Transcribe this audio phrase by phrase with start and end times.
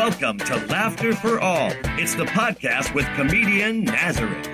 [0.00, 1.72] Welcome to Laughter for All.
[1.98, 4.46] It's the podcast with comedian Nazareth.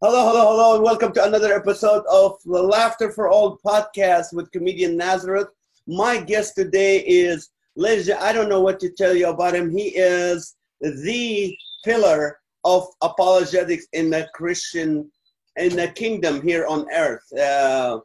[0.00, 4.52] Hello, hello, hello, and welcome to another episode of the Laughter for All podcast with
[4.52, 5.48] comedian Nazareth.
[5.88, 9.68] My guest today is, ladies, I don't know what to tell you about him.
[9.68, 11.52] He is the
[11.84, 15.10] pillar of apologetics in the Christian,
[15.56, 17.26] in the kingdom here on earth.
[17.36, 17.98] Uh,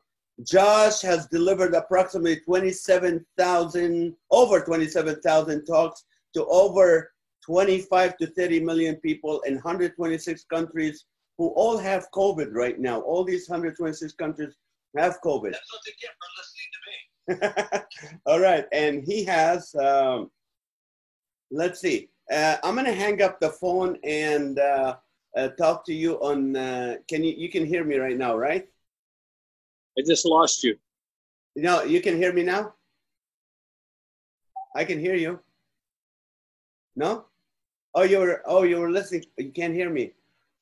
[0.43, 6.03] Josh has delivered approximately 27,000, over 27,000 talks
[6.35, 7.11] to over
[7.45, 11.05] 25 to 30 million people in 126 countries
[11.37, 13.01] who all have COVID right now.
[13.01, 14.55] All these 126 countries
[14.97, 15.51] have COVID.
[15.51, 18.19] That's what they get for listening to me.
[18.25, 19.73] all right, and he has.
[19.75, 20.31] Um,
[21.51, 22.09] let's see.
[22.31, 24.95] Uh, I'm gonna hang up the phone and uh,
[25.37, 26.55] uh, talk to you on.
[26.55, 28.67] Uh, can you you can hear me right now, right?
[29.97, 30.77] I just lost you.
[31.55, 32.73] No, you can hear me now.
[34.75, 35.39] I can hear you.
[36.95, 37.25] No?
[37.93, 38.41] Oh, you were.
[38.45, 39.25] Oh, you were listening.
[39.37, 40.11] You can't hear me.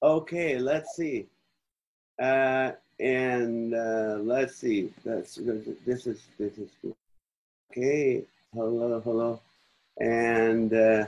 [0.02, 1.28] Okay, let's see.
[2.22, 4.92] Uh, and uh, let's see.
[5.04, 5.36] That's
[5.86, 6.70] this is this is
[7.72, 8.24] okay.
[8.54, 9.42] Hello, hello,
[10.00, 11.06] and uh,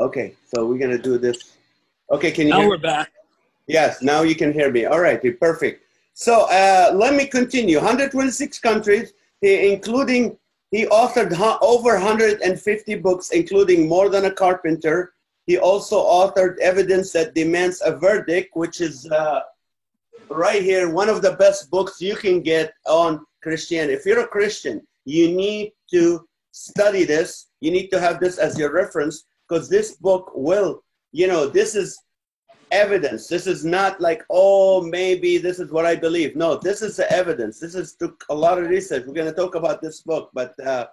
[0.00, 0.34] okay.
[0.46, 1.56] So we're gonna do this.
[2.10, 2.54] Okay, can you?
[2.54, 3.10] Now we're back.
[3.66, 4.84] Yes, now you can hear me.
[4.86, 5.84] All right, perfect.
[6.14, 7.78] So uh, let me continue.
[7.78, 10.36] 126 countries, including
[10.72, 15.12] he authored over 150 books, including More Than a Carpenter.
[15.46, 19.40] He also authored Evidence That Demands a Verdict, which is uh,
[20.30, 23.92] right here, one of the best books you can get on Christianity.
[23.92, 27.48] If you're a Christian, you need to study this.
[27.60, 31.74] You need to have this as your reference because this book will, you know, this
[31.74, 31.98] is
[32.72, 33.28] evidence.
[33.28, 36.34] This is not like, oh, maybe this is what I believe.
[36.34, 37.60] No, this is the evidence.
[37.60, 39.04] This is took a lot of research.
[39.06, 40.86] We're going to talk about this book, but uh,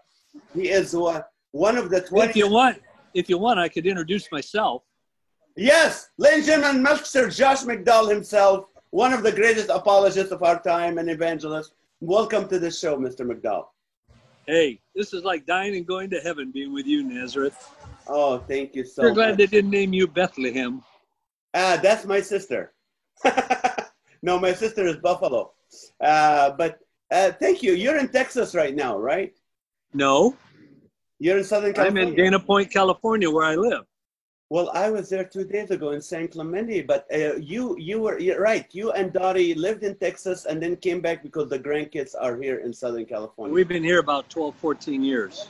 [0.54, 2.30] he is one, one of the 20.
[2.30, 2.80] If you want,
[3.14, 4.84] if you want, I could introduce myself.
[5.56, 11.10] Yes, and gentlemen, Josh McDowell himself, one of the greatest apologists of our time and
[11.10, 11.74] evangelist.
[12.02, 13.22] Welcome to the show, Mr.
[13.30, 13.66] McDowell.
[14.48, 17.58] Hey, this is like dying and going to heaven being with you, Nazareth.
[18.08, 19.16] Oh, thank you so We're much.
[19.16, 20.82] glad they didn't name you Bethlehem.
[21.54, 22.74] Ah, that's my sister.
[24.22, 25.52] no, my sister is Buffalo.
[26.02, 26.80] Uh, but
[27.12, 27.74] uh, thank you.
[27.74, 29.34] You're in Texas right now, right?
[29.94, 30.36] No,
[31.20, 32.04] You're in Southern California.
[32.04, 33.86] I'm in Dana Point, California, where I live.
[34.52, 38.18] Well, I was there two days ago in San Clemente, but uh, you you were
[38.20, 38.66] you're right.
[38.74, 42.58] You and Dottie lived in Texas and then came back because the grandkids are here
[42.58, 43.54] in Southern California.
[43.54, 45.50] We've been here about 12, 14 years.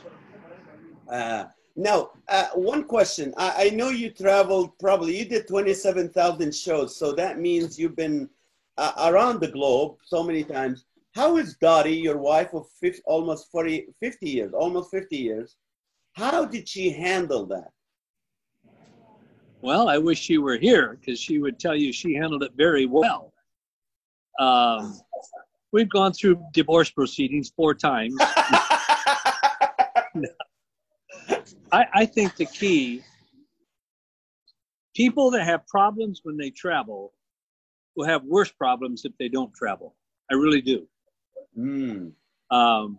[1.08, 1.44] Uh,
[1.80, 3.32] now, uh, one question.
[3.38, 8.28] I, I know you traveled probably, you did 27,000 shows, so that means you've been
[8.76, 10.84] uh, around the globe so many times.
[11.14, 15.56] How is Dottie, your wife of 50, almost 40, 50 years, almost 50 years,
[16.12, 17.70] how did she handle that?
[19.62, 22.84] Well, I wish she were here because she would tell you she handled it very
[22.84, 23.32] well.
[24.38, 25.00] Um,
[25.72, 28.20] we've gone through divorce proceedings four times.
[31.72, 33.02] I, I think the key
[34.94, 37.12] people that have problems when they travel
[37.96, 39.94] will have worse problems if they don't travel.
[40.30, 40.86] I really do.
[41.58, 42.12] Mm,
[42.50, 42.98] Um,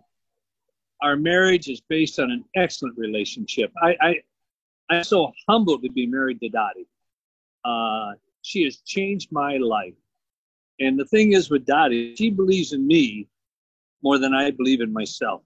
[1.02, 3.72] our marriage is based on an excellent relationship.
[3.82, 4.14] I, I,
[4.90, 6.86] I'm so humbled to be married to Dottie.
[7.64, 8.12] Uh,
[8.42, 9.94] she has changed my life.
[10.80, 13.28] And the thing is with Dottie, she believes in me
[14.02, 15.42] more than I believe in myself.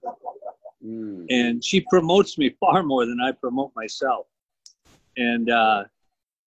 [0.87, 1.25] Mm.
[1.29, 4.27] And she promotes me far more than I promote myself.
[5.17, 5.83] And uh,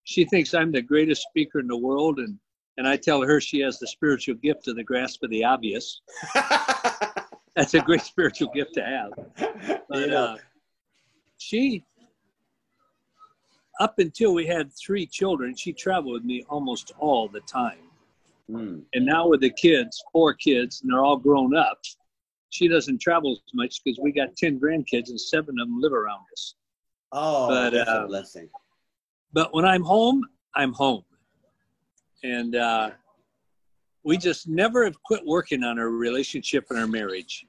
[0.03, 2.19] she thinks I'm the greatest speaker in the world.
[2.19, 2.37] And,
[2.77, 6.01] and I tell her she has the spiritual gift of the grasp of the obvious.
[7.55, 9.11] That's a great spiritual gift to have.
[9.89, 10.15] But Yeah.
[10.15, 10.37] uh,
[11.39, 11.83] she,
[13.79, 17.79] up until we had three children, she traveled with me almost all the time.
[18.49, 18.83] Mm.
[18.93, 21.79] And now with the kids, four kids, and they're all grown up,
[22.57, 25.93] she doesn't travel as much because we got 10 grandkids and seven of them live
[25.93, 26.55] around us.
[27.11, 28.49] Oh, But, that's uh, a blessing.
[29.31, 30.23] But when I'm home,
[30.55, 31.03] I'm home.
[32.23, 32.91] And uh,
[34.03, 37.45] we just never have quit working on our relationship and our marriage.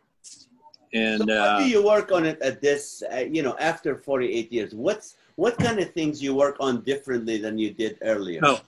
[0.93, 3.97] And so uh, how do you work on it at this, uh, you know, after
[3.97, 4.75] 48 years?
[4.75, 8.41] What's what kind of things you work on differently than you did earlier?
[8.41, 8.59] No.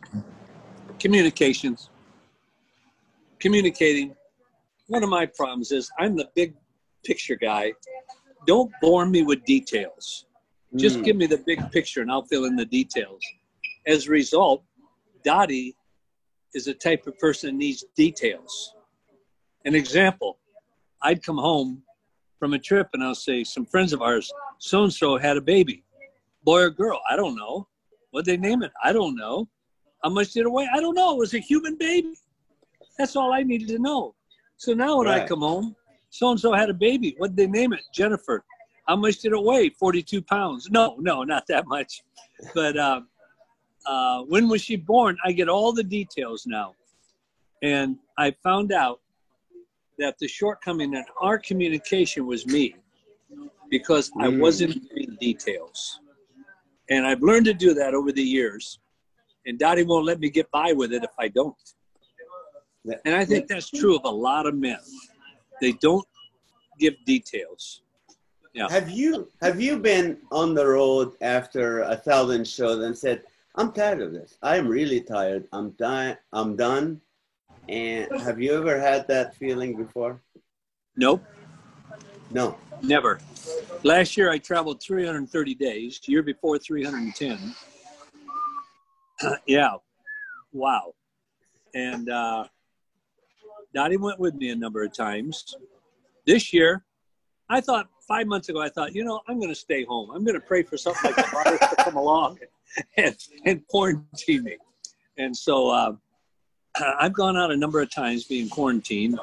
[0.99, 1.91] Communications.
[3.38, 4.15] Communicating.
[4.91, 6.53] One of my problems is I'm the big
[7.05, 7.73] picture guy.
[8.49, 10.27] Don't bore me with details.
[10.75, 11.05] Just Mm.
[11.05, 13.23] give me the big picture and I'll fill in the details.
[13.87, 14.65] As a result,
[15.23, 15.77] Dottie
[16.55, 18.75] is a type of person that needs details.
[19.65, 20.41] An example,
[21.03, 21.85] I'd come home
[22.41, 25.41] from a trip and I'll say, some friends of ours, so and so had a
[25.41, 25.85] baby,
[26.43, 27.01] boy or girl.
[27.09, 27.69] I don't know.
[28.11, 28.73] What'd they name it?
[28.83, 29.49] I don't know.
[30.03, 30.69] How much did it weigh?
[30.75, 31.13] I don't know.
[31.13, 32.17] It was a human baby.
[32.99, 34.17] That's all I needed to know.
[34.61, 35.75] So now when I come home,
[36.11, 37.15] so and so had a baby.
[37.17, 37.81] What'd they name it?
[37.95, 38.45] Jennifer.
[38.87, 39.71] How much did it weigh?
[39.71, 40.69] 42 pounds.
[40.71, 42.03] No, no, not that much.
[42.55, 43.01] But uh,
[43.87, 45.17] uh, when was she born?
[45.25, 46.75] I get all the details now.
[47.62, 49.01] And I found out
[49.99, 52.75] that the shortcoming in our communication was me
[53.71, 54.41] because I Mm.
[54.41, 56.01] wasn't giving details.
[56.91, 58.79] And I've learned to do that over the years.
[59.47, 61.56] And Dottie won't let me get by with it if I don't.
[62.85, 64.79] That- And I think that's true of a lot of men.
[65.61, 66.06] They don't
[66.79, 67.82] give details.
[68.55, 68.69] Yeah.
[68.69, 73.23] Have you have you been on the road after a thousand shows and said,
[73.55, 74.38] "I'm tired of this.
[74.43, 75.47] I'm really tired.
[75.53, 76.17] I'm done.
[76.32, 77.00] I'm done."
[77.69, 80.21] And have you ever had that feeling before?
[80.97, 81.23] Nope,
[82.32, 82.59] No.
[82.82, 83.21] never.
[83.85, 86.00] Last year I traveled 330 days.
[86.09, 87.55] Year before 310.
[89.47, 89.75] yeah,
[90.53, 90.93] wow.
[91.75, 92.44] And uh,
[93.75, 95.56] Dottie went with me a number of times.
[96.26, 96.84] This year,
[97.49, 100.11] I thought five months ago, I thought, you know, I'm going to stay home.
[100.11, 102.38] I'm going to pray for something like the virus to come along
[102.96, 104.56] and, and quarantine me.
[105.19, 105.93] And so uh,
[106.99, 109.19] I've gone out a number of times being quarantined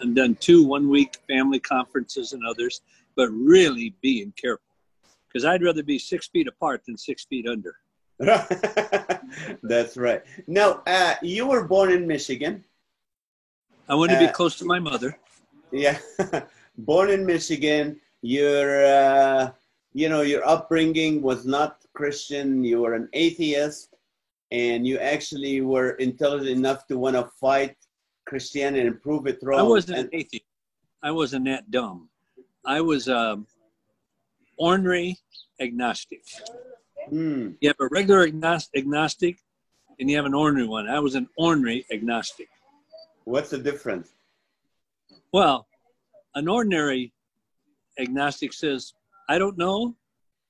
[0.00, 2.80] and done two one week family conferences and others,
[3.16, 4.64] but really being careful
[5.28, 7.76] because I'd rather be six feet apart than six feet under.
[9.62, 10.22] That's right.
[10.46, 12.64] Now, uh, you were born in Michigan.
[13.88, 15.16] I want to be Uh, close to my mother.
[15.72, 15.98] Yeah,
[16.76, 17.98] born in Michigan.
[18.20, 19.52] Your, uh,
[19.94, 22.62] you know, your upbringing was not Christian.
[22.62, 23.94] You were an atheist,
[24.50, 27.76] and you actually were intelligent enough to want to fight
[28.26, 29.60] Christianity and prove it wrong.
[29.60, 30.44] I wasn't an atheist.
[31.02, 32.10] I wasn't that dumb.
[32.66, 33.46] I was um,
[34.58, 35.16] ornery
[35.58, 36.22] agnostic.
[37.08, 37.52] Hmm.
[37.60, 39.38] You have a regular agnostic
[39.98, 40.88] and you have an ornery one.
[40.88, 42.48] I was an ornery agnostic.
[43.24, 44.12] What's the difference?
[45.32, 45.66] Well,
[46.34, 47.12] an ordinary
[47.98, 48.94] agnostic says,
[49.28, 49.94] I don't know.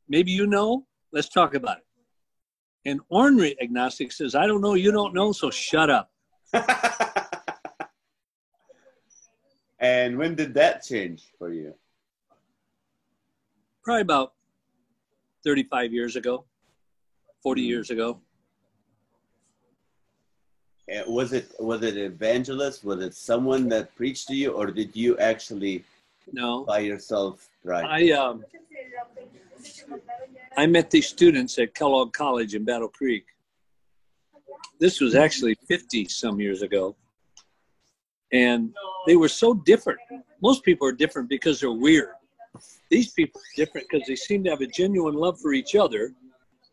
[0.09, 0.87] Maybe you know.
[1.13, 1.85] Let's talk about it.
[2.91, 4.75] An ornery agnostic says, I don't know.
[4.75, 5.33] You don't know.
[5.33, 6.11] So shut up.
[9.79, 11.75] and when did that change for you?
[13.85, 14.33] Probably about
[15.45, 16.45] 35 years ago,
[17.43, 17.69] 40 hmm.
[17.69, 18.21] years ago.
[20.93, 22.85] Uh, Was it was it evangelist?
[22.85, 25.85] Was it someone that preached to you, or did you actually
[26.33, 27.83] No, by yourself try?
[27.83, 28.45] I um,
[30.57, 33.25] I met these students at Kellogg College in Battle Creek.
[34.79, 36.97] This was actually 50 some years ago.
[38.33, 38.75] And
[39.07, 40.01] they were so different.
[40.43, 42.15] Most people are different because they're weird.
[42.91, 46.15] These people are different because they seem to have a genuine love for each other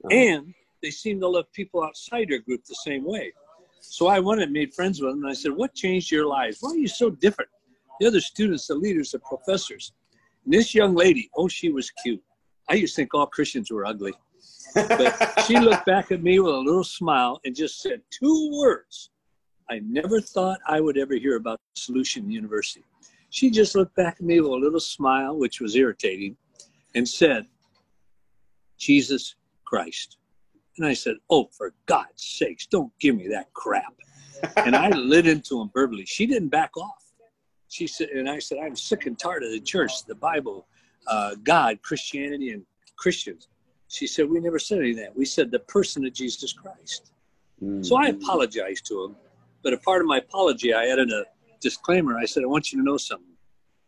[0.10, 3.34] and they seem to love people outside their group the same way.
[3.82, 6.58] So I went and made friends with them and I said, What changed your lives?
[6.62, 7.50] Why are you so different?
[8.00, 9.94] The other students, the leaders, the professors.
[10.46, 12.22] And this young lady, oh, she was cute.
[12.70, 14.14] I used to think all Christians were ugly.
[14.74, 19.10] But she looked back at me with a little smile and just said two words
[19.70, 22.84] I never thought I would ever hear about Solution University.
[23.30, 26.36] She just looked back at me with a little smile, which was irritating,
[26.96, 27.46] and said,
[28.80, 30.18] Jesus Christ.
[30.80, 33.94] And I said, Oh, for God's sakes, don't give me that crap.
[34.56, 36.06] And I lit into him verbally.
[36.06, 37.12] She didn't back off.
[37.68, 40.66] She said, and I said, I'm sick and tired of the church, the Bible,
[41.08, 43.50] uh, God, Christianity, and Christians.
[43.90, 45.16] She said, We never said any of that.
[45.16, 47.12] We said the person of Jesus Christ.
[47.60, 47.84] Hmm.
[47.84, 49.16] So I apologized to him.
[49.62, 51.26] But a part of my apology, I added a
[51.60, 52.18] disclaimer.
[52.18, 53.36] I said, I want you to know something.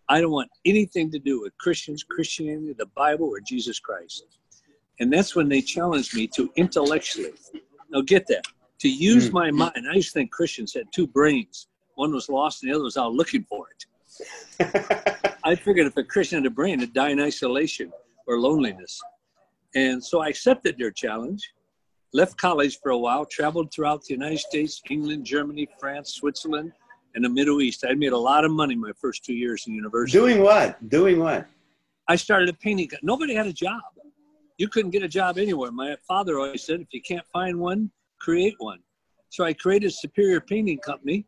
[0.10, 4.26] I don't want anything to do with Christians, Christianity, the Bible, or Jesus Christ.
[5.02, 7.34] And that's when they challenged me to intellectually.
[7.90, 8.46] Now, get that.
[8.82, 9.34] To use Mm.
[9.34, 9.88] my mind.
[9.92, 11.68] I used to think Christians had two brains.
[11.96, 13.82] One was lost and the other was out looking for it.
[15.44, 17.92] I figured if a Christian had a brain, it'd die in isolation
[18.28, 19.02] or loneliness.
[19.74, 21.52] And so I accepted their challenge,
[22.14, 26.74] left college for a while, traveled throughout the United States, England, Germany, France, Switzerland,
[27.16, 27.84] and the Middle East.
[27.90, 30.16] I made a lot of money my first two years in university.
[30.20, 30.88] Doing what?
[30.90, 31.48] Doing what?
[32.08, 32.90] I started a painting.
[33.02, 33.82] Nobody had a job.
[34.62, 35.72] You couldn't get a job anywhere.
[35.72, 37.90] My father always said, if you can't find one,
[38.20, 38.78] create one.
[39.30, 41.26] So I created Superior Painting Company,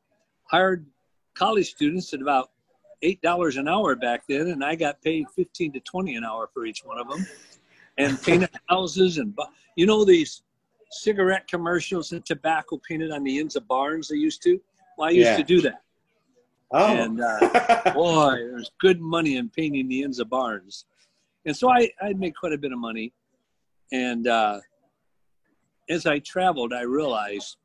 [0.52, 0.86] hired
[1.34, 2.52] college students at about
[3.02, 6.48] eight dollars an hour back then, and I got paid fifteen to twenty an hour
[6.54, 7.25] for each one of them,
[7.98, 9.36] and painted houses and
[9.78, 10.44] you know these
[10.92, 14.62] cigarette commercials and tobacco painted on the ends of barns they used to.
[14.96, 15.38] Well, I used Yeah.
[15.38, 15.82] to do that.
[16.70, 16.86] Oh.
[16.86, 20.86] And uh, boy, there's good money in painting the ends of barns.
[21.48, 23.12] And so I, I made quite a bit of money.
[23.92, 24.60] And uh,
[25.90, 27.58] as I traveled, I realized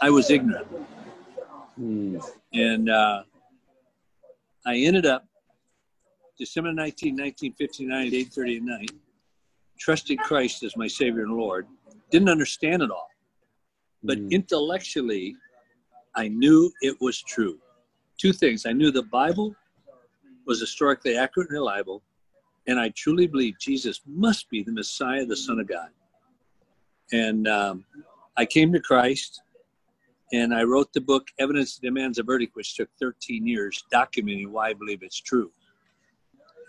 [0.00, 0.66] I was ignorant.
[1.76, 2.18] Hmm.
[2.52, 3.22] And uh,
[4.66, 5.26] I ended up
[6.38, 8.90] December 19, 1959 at 8.30 at night,
[9.78, 11.66] trusted Christ as my Savior and Lord.
[12.10, 13.08] Didn't understand it all.
[14.02, 14.28] But Hmm.
[14.30, 15.36] intellectually,
[16.14, 17.58] I knew it was true.
[18.18, 18.66] Two things.
[18.66, 19.54] I knew the Bible
[20.46, 22.02] was historically accurate and reliable,
[22.66, 25.88] and I truly believe Jesus must be the Messiah, the Son of God.
[27.12, 27.84] And um,
[28.36, 29.42] I came to Christ,
[30.32, 34.68] and I wrote the book Evidence Demands a Verdict, which took 13 years, documenting why
[34.68, 35.50] I believe it's true.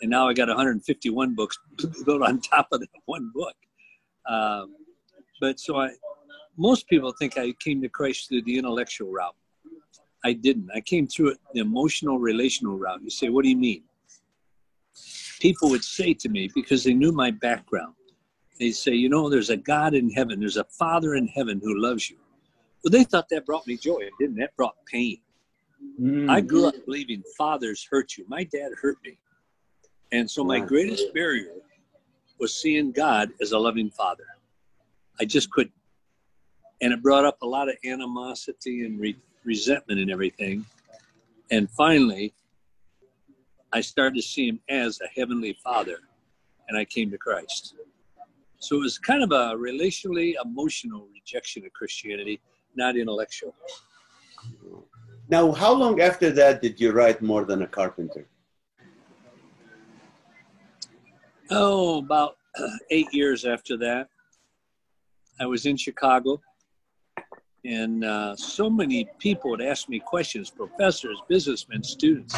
[0.02, 1.58] And now I got 151 books
[2.06, 3.56] built on top of that one book.
[4.28, 4.76] Um,
[5.40, 5.92] but so I,
[6.58, 9.36] most people think I came to Christ through the intellectual route.
[10.26, 10.70] I didn't.
[10.74, 13.02] I came through it the emotional, relational route.
[13.04, 13.84] You say, what do you mean?
[15.44, 17.96] People would say to me because they knew my background.
[18.62, 20.40] they'd say, you know, there's a God in heaven.
[20.40, 22.16] There's a Father in heaven who loves you.
[22.82, 23.98] Well, they thought that brought me joy.
[24.00, 24.38] It didn't.
[24.38, 25.18] That brought pain.
[26.00, 26.30] Hmm.
[26.30, 28.24] I grew up believing fathers hurt you.
[28.30, 29.18] My dad hurt me.
[30.14, 31.56] And so my greatest barrier
[32.40, 34.28] was seeing God as a loving father.
[35.20, 35.76] I just couldn't.
[36.80, 40.66] And it brought up a lot of animosity and re- resentment and everything.
[41.52, 42.34] And finally,
[43.74, 45.98] I started to see him as a heavenly father,
[46.70, 47.76] and I came to Christ.
[48.60, 52.40] So it was kind of a relationally emotional rejection of Christianity,
[52.76, 53.56] not intellectual.
[55.28, 58.28] Now, how long after that did you write More Than a Carpenter?
[61.50, 62.38] Oh, about
[62.92, 64.08] eight years after that,
[65.40, 66.40] I was in Chicago,
[67.66, 72.36] and uh, so many people would ask me questions professors, businessmen, students.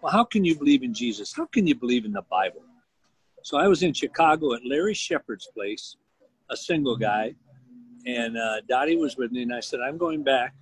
[0.00, 1.32] Well, how can you believe in Jesus?
[1.34, 2.62] How can you believe in the Bible?
[3.42, 5.96] So I was in Chicago at Larry Shepard's place,
[6.50, 7.34] a single guy,
[8.06, 10.54] and uh, Dottie was with me, and I said, I'm going back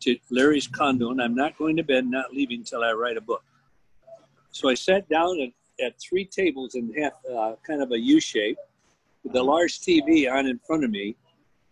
[0.00, 3.20] to Larry's condo, and I'm not going to bed, not leaving until I write a
[3.20, 3.42] book.
[4.50, 8.20] So I sat down at, at three tables in half, uh, kind of a U
[8.20, 8.58] shape,
[9.24, 11.16] with a large TV on in front of me.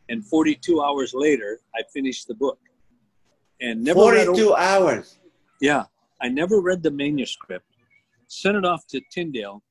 [0.09, 2.59] And 42 hours later, I finished the book.
[3.61, 5.19] And never read 42 over- hours.
[5.61, 5.85] yeah,
[6.21, 7.65] I never read the manuscript.
[8.27, 9.63] Sent it off to Tyndale,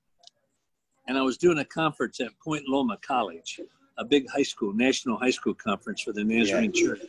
[1.07, 3.59] and I was doing a conference at Point Loma College,
[3.97, 7.01] a big high school, national high school conference for the Nazarene Church.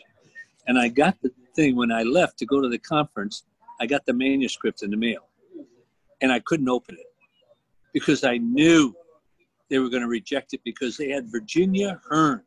[0.66, 3.44] And I got the thing when I left to go to the conference.
[3.80, 5.28] I got the manuscript in the mail,
[6.20, 7.06] and I couldn't open it
[7.92, 8.94] because I knew
[9.70, 12.42] they were going to reject it because they had Virginia Hearn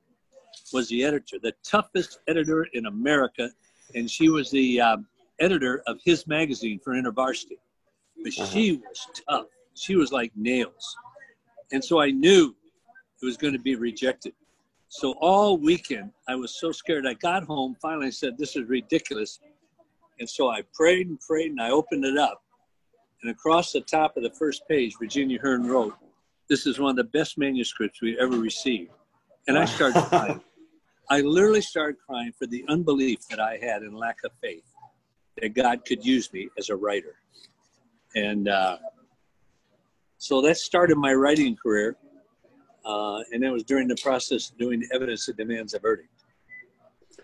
[0.73, 3.49] was the editor, the toughest editor in America,
[3.95, 5.07] and she was the um,
[5.39, 7.57] editor of his magazine for InterVarsity.
[8.23, 9.45] But she was tough.
[9.75, 10.95] She was like nails.
[11.71, 12.55] And so I knew
[13.21, 14.33] it was going to be rejected.
[14.89, 17.05] So all weekend, I was so scared.
[17.05, 19.39] I got home, finally said, This is ridiculous.
[20.19, 22.41] And so I prayed and prayed, and I opened it up.
[23.21, 25.95] And across the top of the first page, Virginia Hearn wrote,
[26.49, 28.91] This is one of the best manuscripts we ever received.
[29.47, 30.41] And I started crying.
[31.09, 34.65] I literally started crying for the unbelief that I had and lack of faith
[35.41, 37.15] that God could use me as a writer.
[38.15, 38.77] And uh,
[40.17, 41.95] so that started my writing career.
[42.85, 46.09] Uh, and that was during the process of doing evidence that demands a verdict.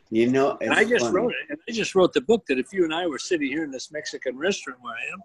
[0.10, 1.16] You know, And I just funny.
[1.16, 1.50] wrote it.
[1.50, 3.72] And I just wrote the book that if you and I were sitting here in
[3.72, 5.22] this Mexican restaurant where I am,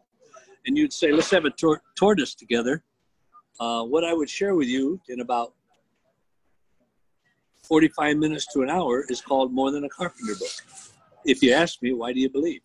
[0.66, 2.82] and you'd say, let's have a tor- tortoise together,
[3.60, 5.54] uh, what I would share with you in about
[7.68, 10.48] 45 minutes to an hour is called More Than a Carpenter Book.
[11.26, 12.62] If you ask me, why do you believe?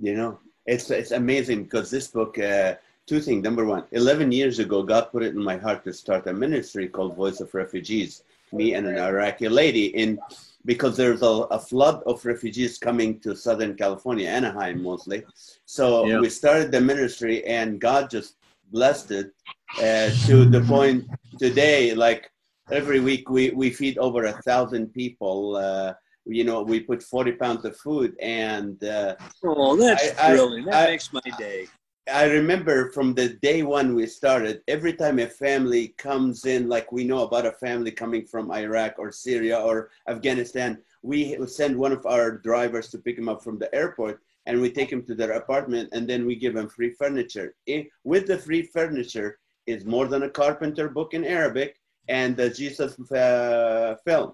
[0.00, 2.74] You know, it's it's amazing because this book, uh,
[3.06, 3.42] two things.
[3.42, 6.88] Number one, 11 years ago, God put it in my heart to start a ministry
[6.88, 8.22] called Voice of Refugees.
[8.52, 10.18] Me and an Iraqi lady in
[10.64, 15.24] because there's a, a flood of refugees coming to Southern California, Anaheim mostly.
[15.66, 16.20] So Yeah.
[16.20, 18.36] we started the ministry, and God just
[18.72, 19.32] blessed it
[19.78, 21.94] uh, to the point today.
[21.94, 22.30] Like
[22.70, 25.56] every week, we we feed over a thousand people.
[25.56, 25.94] Uh,
[26.24, 28.82] you know, we put 40 pounds of food and.
[28.82, 31.66] Uh, Oh, that's I- I- That I- makes my day.
[32.08, 36.92] I remember from the day one we started, every time a family comes in, like
[36.92, 41.90] we know about a family coming from Iraq or Syria or Afghanistan, we send one
[41.90, 45.16] of our drivers to pick them up from the airport and we take them to
[45.16, 47.56] their apartment and then we give them free furniture.
[47.66, 51.76] Eh, With the free furniture is more than a carpenter book in Arabic
[52.08, 54.32] and the Jesus uh, film.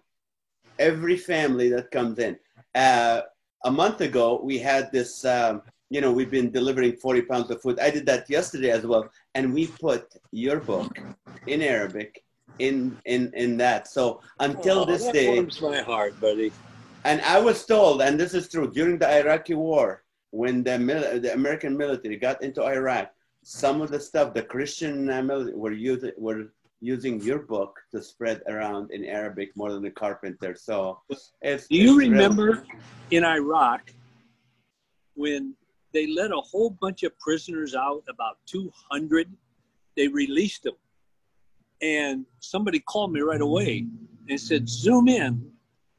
[0.78, 2.38] Every family that comes in.
[2.74, 3.22] Uh,
[3.64, 5.24] a month ago we had this.
[5.24, 7.78] Um, you know, we've been delivering 40 pounds of food.
[7.78, 10.98] I did that yesterday as well, and we put your book
[11.46, 12.22] in Arabic
[12.58, 13.88] in in in that.
[13.88, 16.50] So until Oh, this that day, warms my heart, buddy.
[17.04, 21.20] and I was told, and this is true, during the Iraqi war, when the mil-
[21.20, 23.10] the American military got into Iraq,
[23.42, 26.52] some of the stuff the Christian uh, military were using were
[26.82, 30.54] using your book to spread around in Arabic more than the carpenter.
[30.58, 31.00] So
[31.40, 31.68] it's.
[31.68, 32.66] Do you remember
[33.10, 33.92] in Iraq
[35.14, 35.54] when
[35.94, 39.32] they let a whole bunch of prisoners out, about 200?
[39.96, 40.74] They released them.
[41.80, 43.86] And somebody called me right away
[44.28, 45.50] and said, Zoom in.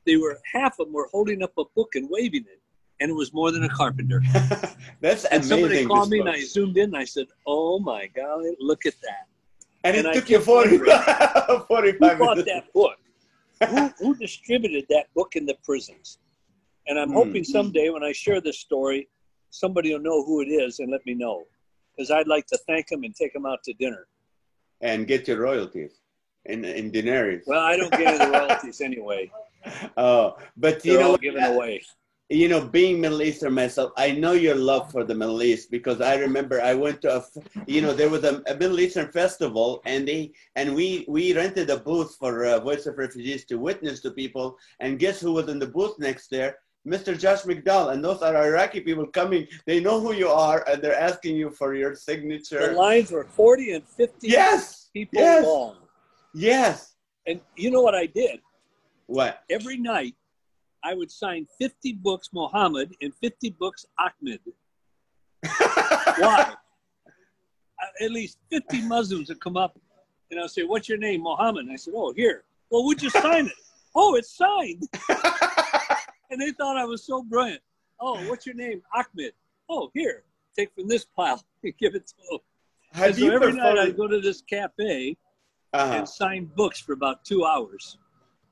[0.06, 2.60] They were, half of them were holding up a book and waving it.
[3.00, 4.22] And it was more than a carpenter.
[5.02, 5.48] That's And amazing.
[5.48, 6.28] somebody called me book.
[6.28, 9.28] and I zoomed in and I said, Oh my golly, look at that.
[9.84, 12.98] And it and took you kept 40, Who 45 bought that book?
[13.70, 16.20] who, who distributed that book in the prisons?
[16.88, 17.16] And I'm Hmm.
[17.16, 19.08] hoping someday when I share this story,
[19.52, 21.44] somebody will know who it is and let me know.
[21.96, 24.08] Because I'd like to thank them and take them out to dinner.
[24.82, 25.94] and get your royalties
[26.46, 27.44] in in denaries.
[27.48, 29.32] Well, I don't get any royalties anyway.
[29.96, 31.82] Oh, but you They're know, all given away.
[32.30, 36.02] You know, being Middle Eastern myself, I know your love for the Middle East because
[36.02, 37.26] I remember I went to a,
[37.68, 41.70] you know, there was a, a Middle Eastern festival, and they and we we rented
[41.70, 45.50] a booth for uh, Voice of Refugees to witness to people, and guess who was
[45.50, 46.58] in the booth next there?
[46.88, 47.18] Mr.
[47.18, 49.48] Josh McDowell, and those are Iraqi people coming.
[49.66, 52.68] They know who you are, and they're asking you for your signature.
[52.68, 55.46] The lines were 40 and 50 Yes, people yes.
[55.46, 55.78] long.
[56.34, 56.96] yes.
[57.26, 58.42] And you know what I did?
[59.06, 59.44] What?
[59.50, 60.16] Every night,
[60.84, 64.40] I would sign 50 books Muhammad and 50 books Ahmed.
[66.18, 66.54] Why?
[67.08, 69.80] Uh, At least 50 Muslims would come up
[70.32, 71.24] and I'll say, What's your name?
[71.24, 71.66] Mohammed.
[71.66, 72.44] And I said, Oh, here.
[72.70, 73.54] Well, would you sign it?
[73.96, 74.84] oh, it's signed.
[76.32, 77.62] And they thought I was so brilliant.
[78.00, 78.82] Oh, what's your name?
[78.96, 79.34] Ahmed.
[79.70, 80.24] Oh, here.
[80.58, 82.40] Take from this pile and give it to them.
[82.94, 85.16] Have And so you every night I'd go to this cafe
[85.74, 85.94] Uh-huh.
[85.94, 88.00] and sign books for about two hours.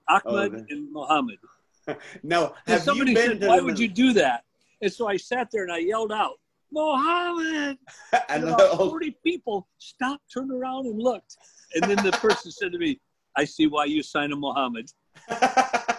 [0.08, 0.68] Ahmed man.
[0.70, 1.40] and Mohammed.
[2.24, 4.44] No, have you somebody been said, to Why the would you do that?
[4.82, 6.40] And so I sat there and I yelled out,
[6.72, 7.78] Mohammed.
[8.30, 11.38] And about 40 people stopped, turned around, and looked.
[11.76, 13.00] And then the person said to me,
[13.36, 14.92] I see why you signed a Mohammed.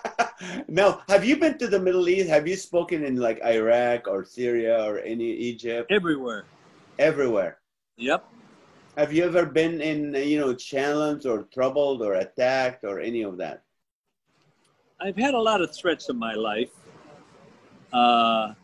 [0.68, 2.28] Now, have you been to the Middle East?
[2.28, 5.90] Have you spoken in like Iraq or Syria or any Egypt?
[5.90, 6.44] Everywhere.
[6.98, 7.58] Everywhere.
[7.96, 8.24] Yep.
[8.96, 13.36] Have you ever been in, you know, challenged or troubled or attacked or any of
[13.38, 13.62] that?
[15.02, 16.70] I've had a lot of threats in my life,
[17.92, 18.54] uh,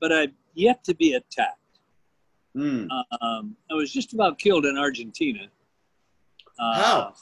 [0.00, 1.56] but I've yet to be attacked.
[2.54, 2.86] Hmm.
[3.22, 5.46] Um, I was just about killed in Argentina.
[6.58, 7.14] Uh, How?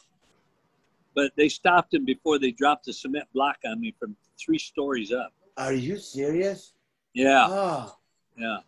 [1.14, 5.12] But they stopped him before they dropped the cement block on me from three stories
[5.12, 5.32] up.
[5.56, 6.72] Are you serious?
[7.14, 7.96] Yeah, Oh.
[8.36, 8.58] yeah.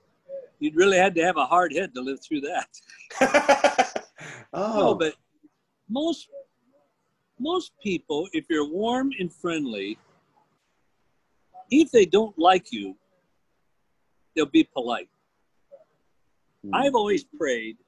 [0.58, 2.68] You'd really had to have a hard head to live through that.
[4.52, 4.78] oh.
[4.78, 5.14] No, but
[5.88, 6.28] most
[7.40, 9.98] most people, if you're warm and friendly,
[11.70, 12.94] if they don't like you,
[14.37, 15.09] they'll be polite.
[16.64, 16.74] Hmm.
[16.74, 17.79] I've always prayed,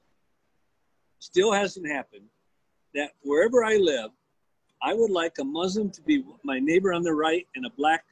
[1.18, 2.24] still hasn't happened,
[2.94, 4.10] that wherever I live,
[4.82, 8.04] I would like a Muslim to be my neighbor on the right and a black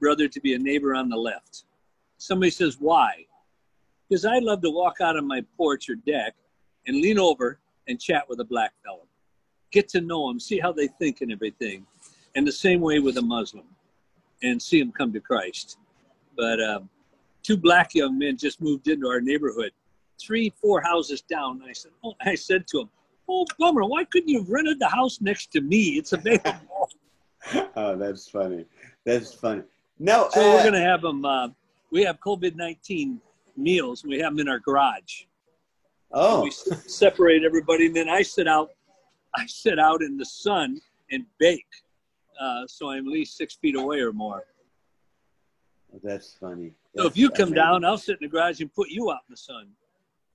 [0.00, 1.64] brother to be a neighbor on the left.
[2.18, 3.24] Somebody says, why?
[4.08, 6.34] Because I'd love to walk out on my porch or deck
[6.86, 7.58] and lean over
[7.88, 9.06] and chat with a black fellow.
[9.74, 11.84] Get to know them, see how they think and everything.
[12.36, 13.64] And the same way with a Muslim
[14.44, 15.78] and see them come to Christ.
[16.36, 16.88] But um,
[17.42, 19.72] two black young men just moved into our neighborhood,
[20.20, 21.60] three, four houses down.
[21.60, 22.90] And I said, oh, I said to them,
[23.28, 25.98] oh, bummer, why couldn't you have rented the house next to me?
[25.98, 26.88] It's available.
[27.74, 28.66] oh, that's funny.
[29.04, 29.62] That's funny.
[29.98, 31.48] No, so uh, we're going to have them, uh,
[31.90, 33.20] we have COVID 19
[33.56, 34.04] meals.
[34.04, 35.24] We have them in our garage.
[36.12, 38.70] oh, we separate everybody and then i sit out
[39.36, 41.66] i sit out in the sun and bake
[42.40, 44.44] uh, so i'm at least six feet away or more
[46.02, 46.72] that's funny.
[46.96, 49.32] so if you come down i'll sit in the garage and put you out in
[49.32, 49.68] the sun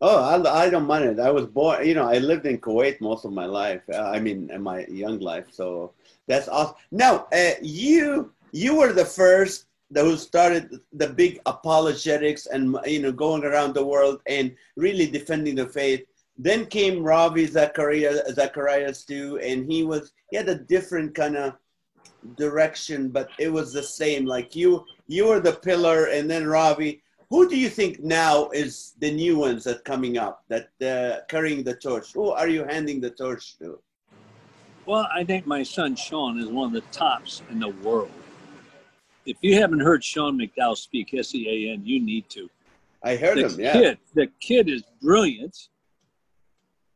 [0.01, 1.19] Oh, I, I don't mind it.
[1.19, 3.81] I was born, you know, I lived in Kuwait most of my life.
[3.91, 5.47] Uh, I mean, in my young life.
[5.51, 5.91] So
[6.25, 6.75] that's awesome.
[6.91, 13.01] Now, uh, you you were the first that who started the big apologetics and you
[13.01, 16.05] know going around the world and really defending the faith.
[16.41, 21.53] Then came Ravi Zachariah, Zacharias too, and he was he had a different kind of
[22.37, 24.25] direction, but it was the same.
[24.25, 27.03] Like you, you were the pillar, and then Ravi.
[27.29, 31.63] Who do you think now is the new ones that coming up that uh, carrying
[31.63, 32.13] the torch?
[32.13, 33.79] Who are you handing the torch to?
[34.85, 38.09] well i think my son sean is one of the tops in the world
[39.29, 42.49] if you haven't heard Sean McDowell speak, S E A N, you need to.
[43.03, 43.59] I heard The him.
[43.59, 43.73] Yeah.
[43.73, 45.55] kid, the kid is brilliant.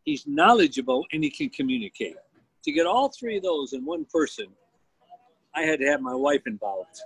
[0.03, 2.15] He's knowledgeable and he can communicate.
[2.63, 4.47] To get all three of those in one person,
[5.55, 6.99] I had to have my wife involved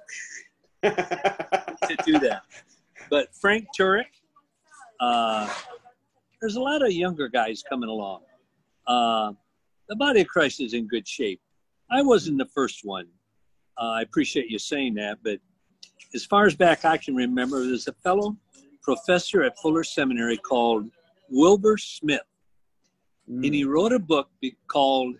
[0.84, 2.44] to do that.
[3.10, 4.06] But Frank Turek,
[5.00, 5.52] uh,
[6.40, 8.22] there's a lot of younger guys coming along.
[8.86, 9.34] Uh,
[9.90, 11.42] the body of Christ is in good shape.
[11.90, 13.08] I wasn't the first one.
[13.78, 15.40] Uh, I appreciate you saying that, but
[16.14, 18.36] as far as back I can remember, there's a fellow
[18.82, 20.90] professor at Fuller Seminary called
[21.30, 22.22] Wilbur Smith,
[23.28, 23.70] and he hmm.
[23.70, 25.16] wrote a book be- called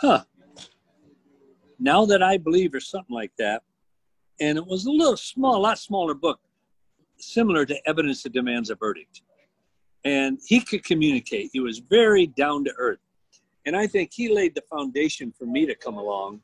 [0.00, 0.24] "Huh."
[1.78, 3.62] Now that I believe, or something like that,
[4.40, 6.40] and it was a little small, a lot smaller book,
[7.18, 9.22] similar to Evidence That Demands a Verdict.
[10.04, 11.50] And he could communicate.
[11.52, 13.00] He was very down to earth,
[13.66, 16.40] and I think he laid the foundation for me to come along.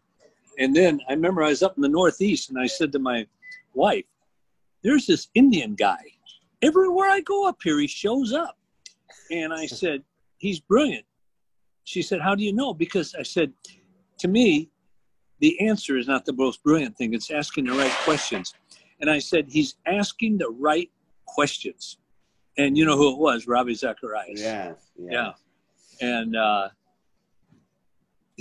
[0.59, 3.27] And then I remember I was up in the Northeast, and I said to my
[3.75, 4.05] wife,
[4.83, 6.03] "There's this Indian guy.
[6.63, 8.59] Everywhere I go up here, he shows up."
[9.31, 10.03] And I said,
[10.39, 11.05] "He's brilliant."
[11.85, 13.53] She said, "How do you know?" Because I said,
[14.19, 14.71] "To me,
[15.41, 17.15] the answer is not the most brilliant thing.
[17.15, 18.55] It's asking the right questions."
[19.01, 20.91] And I said, "He's asking the right
[21.27, 21.99] questions."
[22.59, 23.47] And you know who it was?
[23.47, 24.41] Ravi Zacharias.
[24.41, 24.91] Yes.
[24.99, 25.33] Yeah.
[26.01, 26.69] And uh,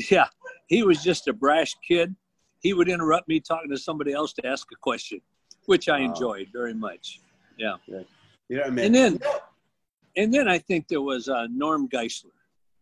[0.09, 0.27] yeah,
[0.67, 2.15] he was just a brash kid.
[2.61, 5.21] He would interrupt me talking to somebody else to ask a question,
[5.65, 7.19] which I enjoyed very much.
[7.57, 7.75] Yeah.
[7.87, 8.05] You
[8.49, 8.85] know what I mean?
[8.85, 9.19] And then,
[10.15, 12.31] and then I think there was uh, Norm Geisler.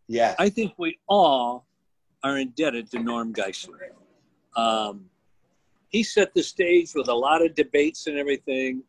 [0.07, 0.35] yeah.
[0.39, 1.65] I think we all
[2.23, 3.89] are indebted to Norm Geisler.
[4.55, 5.05] Um,
[5.89, 8.83] he set the stage with a lot of debates and everything,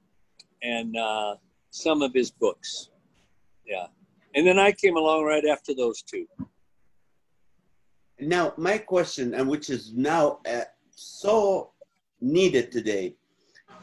[0.62, 1.36] and uh,
[1.70, 2.90] some of his books.
[3.66, 3.86] Yeah.
[4.34, 6.26] And then I came along right after those two.
[8.20, 11.70] Now, my question, and which is now uh, so
[12.20, 13.16] needed today,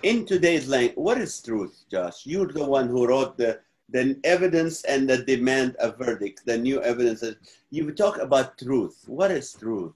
[0.04, 2.26] in today's language, what is truth, Josh?
[2.26, 3.60] You're the one who wrote the
[3.92, 7.24] the evidence and the demand a verdict, the new evidence.
[7.70, 9.04] You talk about truth.
[9.08, 9.94] What is truth?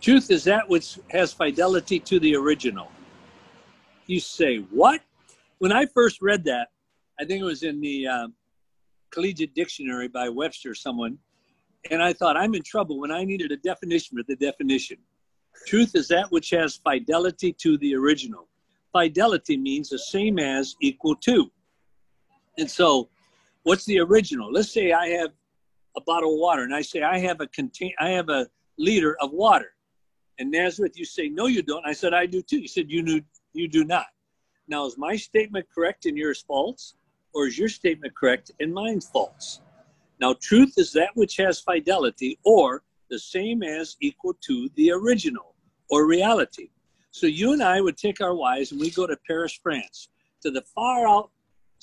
[0.00, 2.90] Truth is that which has fidelity to the original.
[4.06, 5.00] You say, what?
[5.58, 6.68] When I first read that,
[7.18, 8.34] I think it was in the um,
[9.10, 11.16] Collegiate Dictionary by Webster, or someone,
[11.90, 14.98] and I thought, I'm in trouble when I needed a definition for the definition.
[15.66, 18.48] Truth is that which has fidelity to the original.
[18.92, 21.50] Fidelity means the same as, equal to.
[22.58, 23.08] And so,
[23.62, 24.52] what's the original?
[24.52, 25.30] Let's say I have
[25.96, 28.46] a bottle of water, and I say I have a contain, I have a
[28.78, 29.74] liter of water.
[30.38, 31.86] And Nazareth, you say, no, you don't.
[31.86, 32.58] I said, I do too.
[32.58, 34.06] You said, you knew, you do not.
[34.66, 36.94] Now, is my statement correct and yours false?
[37.34, 39.60] Or is your statement correct and mine false?
[40.20, 45.54] Now, truth is that which has fidelity or the same as equal to the original
[45.90, 46.70] or reality.
[47.10, 50.08] So you and I would take our wives and we go to Paris, France,
[50.42, 51.30] to the far out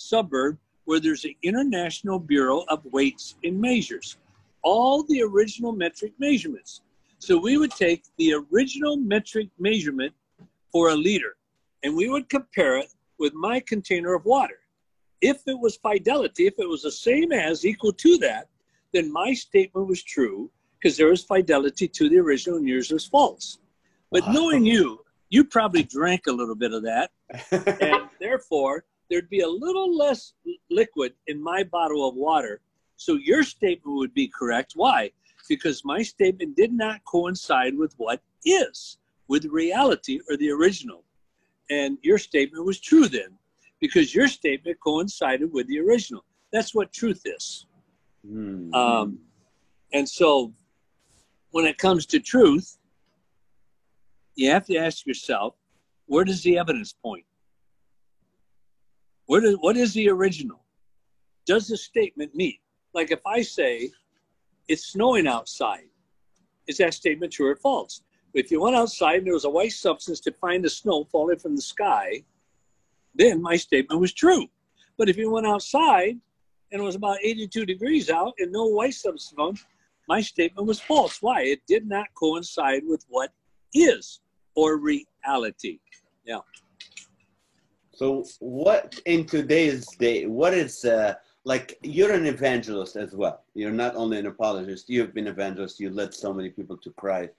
[0.10, 4.18] suburb where there's an International Bureau of Weights and Measures.
[4.64, 6.82] All the original metric measurements.
[7.20, 10.14] So we would take the original metric measurement
[10.72, 11.36] for a liter
[11.84, 14.60] and we would compare it with my container of water.
[15.22, 18.50] If it was fidelity, if it was the same as equal to that,
[18.94, 23.06] then my statement was true because there was fidelity to the original and yours was
[23.06, 23.60] false.
[24.12, 24.34] But Wow.
[24.34, 27.12] knowing you, you probably drank a little bit of that,
[27.80, 30.34] and therefore there'd be a little less
[30.70, 32.62] liquid in my bottle of water.
[32.96, 34.72] So your statement would be correct.
[34.76, 35.12] Why?
[35.50, 38.98] Because my statement did not coincide with what is,
[39.28, 41.04] with reality or the original.
[41.70, 43.38] And your statement was true then,
[43.82, 46.24] because your statement coincided with the original.
[46.54, 47.66] That's what truth is.
[48.26, 48.74] Hmm.
[48.74, 49.20] Um,
[49.94, 50.54] and so
[51.52, 52.78] when it comes to truth,
[54.36, 55.56] you have to ask yourself,
[56.06, 57.26] where does the evidence point?
[59.32, 60.60] Where does, what is the original?
[61.46, 62.58] Does the statement mean?
[62.94, 63.90] Like if I say
[64.68, 65.88] it's snowing outside,
[66.68, 68.02] is that statement true or false?
[68.34, 71.40] If you went outside and there was a white substance to find the snow falling
[71.40, 72.26] from the sky,
[73.16, 74.50] then my statement was true.
[74.98, 76.20] But if you went outside
[76.74, 79.64] and it was about 82 degrees out and no white substance
[80.10, 81.22] my statement was false.
[81.22, 81.44] Why?
[81.44, 83.30] It did not coincide with what
[83.74, 84.20] is
[84.56, 85.80] or reality.
[86.26, 86.40] Yeah.
[88.02, 91.78] So, what in today's day, what is uh, like?
[91.84, 93.44] You're an evangelist as well.
[93.54, 94.90] You're not only an apologist.
[94.90, 95.80] You've been evangelist.
[95.80, 97.34] You led so many people to Christ.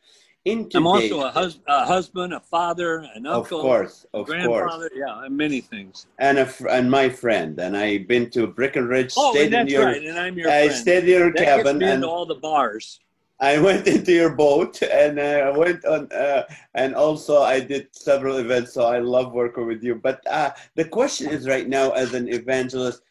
[0.45, 4.39] In I'm also a, hus- a husband, a father, an of uncle, course, of course,
[4.39, 4.89] grandfather.
[4.95, 6.07] Yeah, and many things.
[6.21, 7.59] and a fr- and my friend.
[7.59, 9.15] And I've been to Breckenridge.
[9.17, 10.03] Oh, stayed and in that's your, right.
[10.05, 10.81] And I'm your I friend.
[10.81, 13.01] stayed in your that gets cabin, me and into all the bars.
[13.51, 18.37] I went into your boat and I went on, uh, and also I did several
[18.37, 18.73] events.
[18.73, 19.97] So I love working with you.
[19.97, 23.03] But uh, the question is right now, as an evangelist,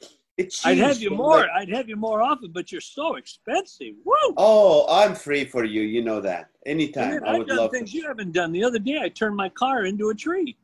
[0.63, 1.39] I'd have you more.
[1.39, 3.93] Like, I'd have you more often, but you're so expensive.
[4.05, 4.33] Woo!
[4.37, 5.81] Oh, I'm free for you.
[5.81, 6.49] You know that.
[6.65, 7.21] Anytime.
[7.25, 7.97] I would done love things to.
[7.97, 8.53] you haven't done.
[8.53, 10.55] The other day, I turned my car into a tree.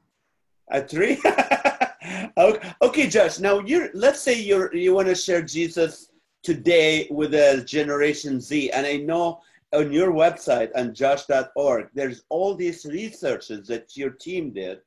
[0.70, 1.20] A tree?
[2.38, 3.40] okay, okay, Josh.
[3.40, 3.90] Now you're.
[3.94, 4.74] Let's say you're.
[4.74, 6.10] You want to share Jesus
[6.42, 9.42] today with a Generation Z, and I know
[9.74, 14.80] on your website on josh.org, there's all these researches that your team did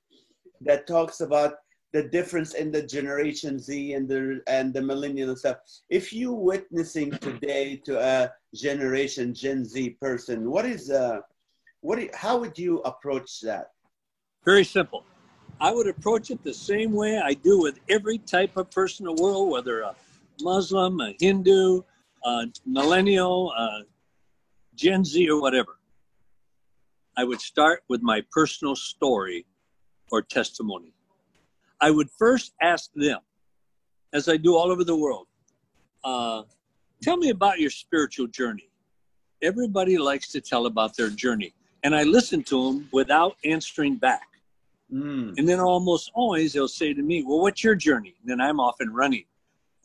[0.62, 1.54] that talks about
[1.92, 5.56] the difference in the Generation Z and the and the millennial stuff.
[5.88, 11.20] If you witnessing today to a generation Gen Z person, what is uh,
[11.80, 11.98] what?
[11.98, 13.72] Do, how would you approach that?
[14.44, 15.04] Very simple.
[15.60, 19.14] I would approach it the same way I do with every type of person in
[19.14, 19.94] the world, whether a
[20.40, 21.82] Muslim, a Hindu,
[22.24, 23.82] a millennial, a
[24.80, 25.78] Gen Z, or whatever.
[27.14, 29.44] I would start with my personal story
[30.10, 30.94] or testimony.
[31.82, 33.20] I would first ask them,
[34.14, 35.26] as I do all over the world,
[36.02, 36.44] uh,
[37.02, 38.70] tell me about your spiritual journey.
[39.42, 41.52] Everybody likes to tell about their journey.
[41.82, 44.28] And I listen to them without answering back.
[44.90, 45.34] Mm.
[45.36, 48.14] And then almost always they'll say to me, Well, what's your journey?
[48.22, 49.24] And then I'm off and running.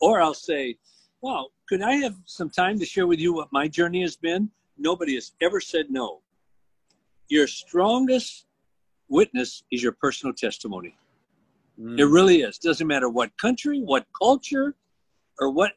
[0.00, 0.78] Or I'll say,
[1.20, 4.50] Well, could I have some time to share with you what my journey has been?
[4.78, 6.20] Nobody has ever said no.
[7.28, 8.46] Your strongest
[9.08, 10.96] witness is your personal testimony.
[11.80, 11.98] Mm.
[11.98, 12.58] It really is.
[12.58, 14.74] Doesn't matter what country, what culture,
[15.40, 15.72] or what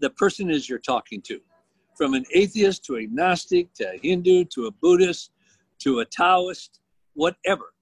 [0.00, 1.40] the person is you're talking to.
[1.96, 5.32] From an atheist to agnostic to a Hindu to a Buddhist
[5.80, 6.80] to a Taoist,
[7.14, 7.72] whatever.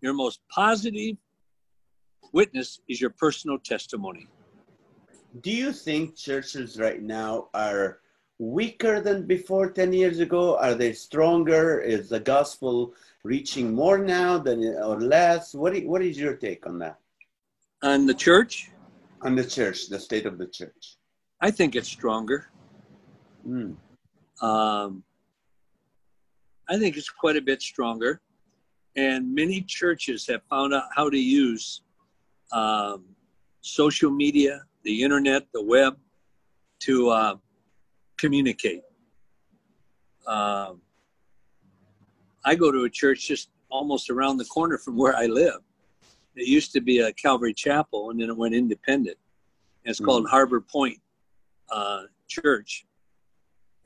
[0.00, 1.16] Your most positive
[2.32, 4.26] witness is your personal testimony.
[5.40, 8.01] Do you think churches right now are
[8.42, 10.58] weaker than before 10 years ago?
[10.58, 11.80] Are they stronger?
[11.80, 15.54] Is the gospel reaching more now than or less?
[15.54, 16.98] What, what is your take on that?
[17.82, 18.70] On the church?
[19.22, 20.96] On the church, the state of the church.
[21.40, 22.48] I think it's stronger.
[23.46, 23.76] Mm.
[24.40, 25.04] Um,
[26.68, 28.20] I think it's quite a bit stronger.
[28.96, 31.82] And many churches have found out how to use
[32.52, 33.04] um,
[33.60, 35.96] social media, the internet, the web
[36.80, 37.36] to uh,
[38.18, 38.82] communicate.
[40.26, 40.80] Um,
[42.44, 45.60] I go to a church just almost around the corner from where I live.
[46.34, 49.16] It used to be a Calvary Chapel, and then it went independent.
[49.84, 50.98] And it's mm called Harbor Point
[51.70, 52.86] uh, Church,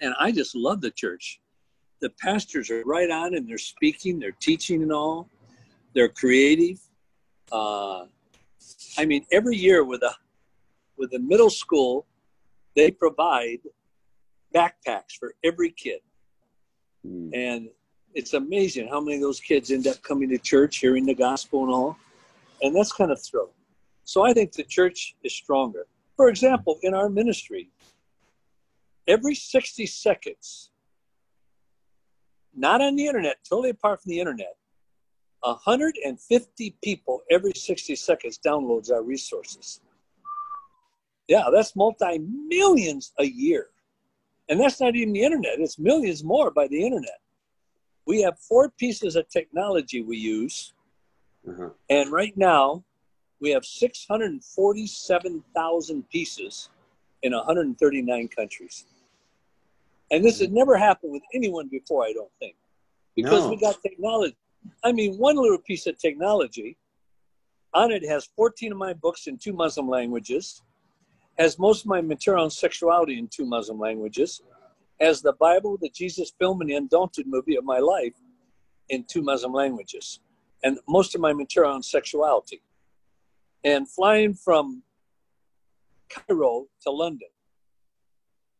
[0.00, 1.40] and I just love the church.
[2.00, 5.28] The pastors are right on, and they're speaking, they're teaching, and all.
[5.94, 6.78] They're creative.
[7.50, 8.04] Uh,
[8.98, 10.14] I mean, every year with a
[10.98, 12.06] with the middle school,
[12.74, 13.60] they provide
[14.56, 16.00] backpacks for every kid,
[17.06, 17.30] mm.
[17.34, 17.68] and
[18.14, 21.64] it's amazing how many of those kids end up coming to church, hearing the gospel
[21.64, 21.96] and all.
[22.62, 23.50] And that's kind of thrilling.
[24.04, 25.86] So I think the church is stronger.
[26.16, 27.68] For example, in our ministry,
[29.06, 30.70] every 60 seconds,
[32.56, 34.56] not on the internet, totally apart from the internet,
[35.42, 39.80] 150 people every 60 seconds downloads our resources.
[41.28, 43.68] Yeah, that's multi millions a year.
[44.48, 47.20] And that's not even the internet, it's millions more by the internet
[48.06, 50.72] we have four pieces of technology we use.
[51.46, 51.68] Uh-huh.
[51.90, 52.84] And right now,
[53.40, 56.70] we have 647,000 pieces
[57.22, 58.84] in 139 countries.
[60.10, 62.56] And this has never happened with anyone before, I don't think,
[63.16, 63.50] because no.
[63.50, 64.36] we got technology.
[64.84, 66.78] I mean, one little piece of technology
[67.74, 70.62] on it has 14 of my books in two Muslim languages,
[71.38, 74.42] has most of my material on sexuality in two Muslim languages,
[75.00, 78.14] as the Bible, the Jesus film, and the Undaunted movie of my life
[78.88, 80.20] in two Muslim languages,
[80.64, 82.62] and most of my material on sexuality.
[83.64, 84.82] And flying from
[86.08, 87.28] Cairo to London,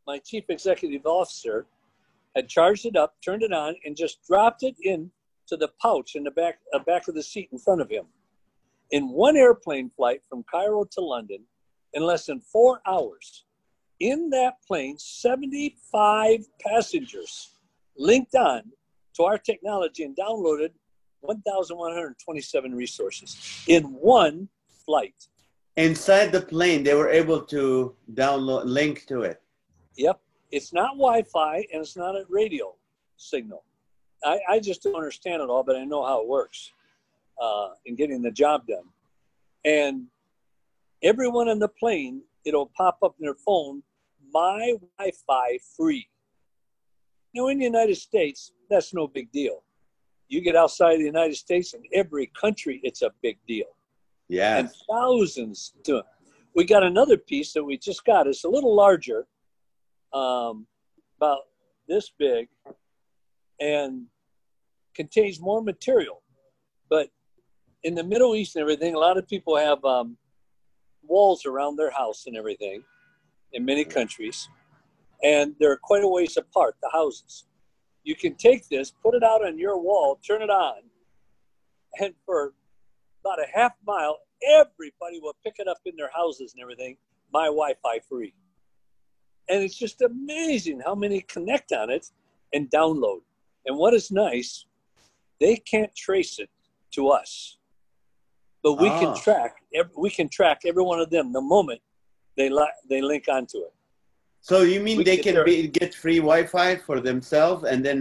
[0.06, 1.66] my chief executive officer
[2.34, 5.10] had charged it up, turned it on, and just dropped it in
[5.48, 8.04] to the pouch in the back, uh, back of the seat in front of him.
[8.90, 11.40] In one airplane flight from Cairo to London,
[11.96, 13.44] in less than four hours,
[14.00, 17.50] in that plane 75 passengers
[17.96, 18.62] linked on
[19.14, 20.68] to our technology and downloaded
[21.20, 24.46] 1,127 resources in one
[24.84, 25.26] flight.
[25.78, 29.40] Inside the plane, they were able to download, link to it.
[29.96, 30.20] Yep.
[30.52, 32.74] It's not Wi Fi and it's not a radio
[33.16, 33.64] signal.
[34.22, 36.72] I, I, just don't understand it all, but I know how it works
[37.40, 38.84] uh, in getting the job done.
[39.64, 40.06] And
[41.06, 43.82] everyone on the plane, it'll pop up in their phone
[44.32, 46.08] my Wi Fi free.
[47.34, 49.62] Now, in the United States, that's no big deal.
[50.28, 53.66] You get outside of the United States, in every country, it's a big deal.
[54.28, 54.58] Yeah.
[54.58, 56.04] And thousands do it.
[56.54, 58.26] We got another piece that we just got.
[58.26, 59.26] It's a little larger,
[60.12, 60.66] um,
[61.18, 61.42] about
[61.86, 62.48] this big,
[63.60, 64.06] and
[64.94, 66.22] contains more material.
[66.90, 67.10] But
[67.84, 70.16] in the Middle East and everything, a lot of people have um,
[71.08, 72.82] walls around their house and everything
[73.52, 74.48] in many countries,
[75.22, 77.46] and they're quite a ways apart, the houses.
[78.04, 80.82] You can take this, put it out on your wall, turn it on,
[82.00, 82.54] and for
[83.24, 86.96] about a half mile, everybody will pick it up in their houses and everything,
[87.32, 88.34] my Wi Fi free.
[89.48, 92.06] And it's just amazing how many connect on it
[92.52, 93.20] and download.
[93.64, 94.66] And what is nice,
[95.40, 96.50] they can't trace it
[96.92, 97.58] to us,
[98.66, 98.98] but we Ah.
[99.02, 99.52] can track.
[99.80, 101.80] ev- We can track every one of them the moment
[102.38, 103.72] they li- they link onto it.
[104.50, 107.98] So you mean We they get can be, get free Wi-Fi for themselves, and then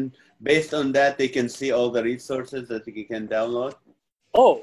[0.51, 3.73] based on that, they can see all the resources that they can download?
[4.43, 4.55] Oh,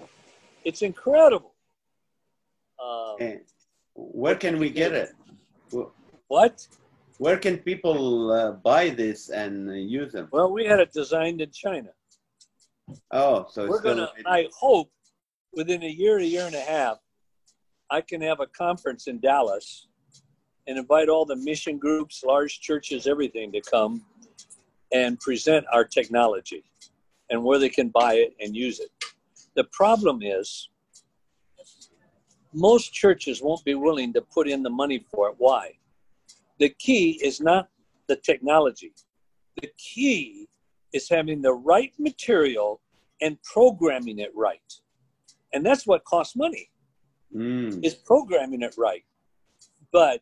[0.69, 1.53] it's incredible.
[2.85, 3.41] Um, And
[3.95, 5.11] where can we get it?
[6.35, 6.55] what?
[7.25, 7.99] Where can people
[8.33, 10.27] uh, buy this and uh, use them?
[10.37, 11.91] Well, we had it designed in China.
[13.23, 14.11] Oh, so it's We're gonna.
[14.27, 14.91] I hope
[15.53, 16.99] within a year, a year and a half,
[17.91, 19.87] I can have a conference in Dallas
[20.67, 24.03] and invite all the mission groups, large churches, everything to come
[24.93, 26.65] and present our technology
[27.31, 28.91] and where they can buy it and use it.
[29.55, 30.69] The problem is
[32.55, 35.35] most churches won't be willing to put in the money for it.
[35.39, 35.73] Why?
[36.59, 37.69] The key is not
[38.09, 38.93] the technology.
[39.61, 40.49] The key
[40.93, 42.81] is having the right material
[43.21, 44.61] and programming it right.
[45.53, 46.71] And that's what costs money
[47.35, 47.83] Mm.
[47.83, 49.05] is programming it right.
[49.91, 50.21] But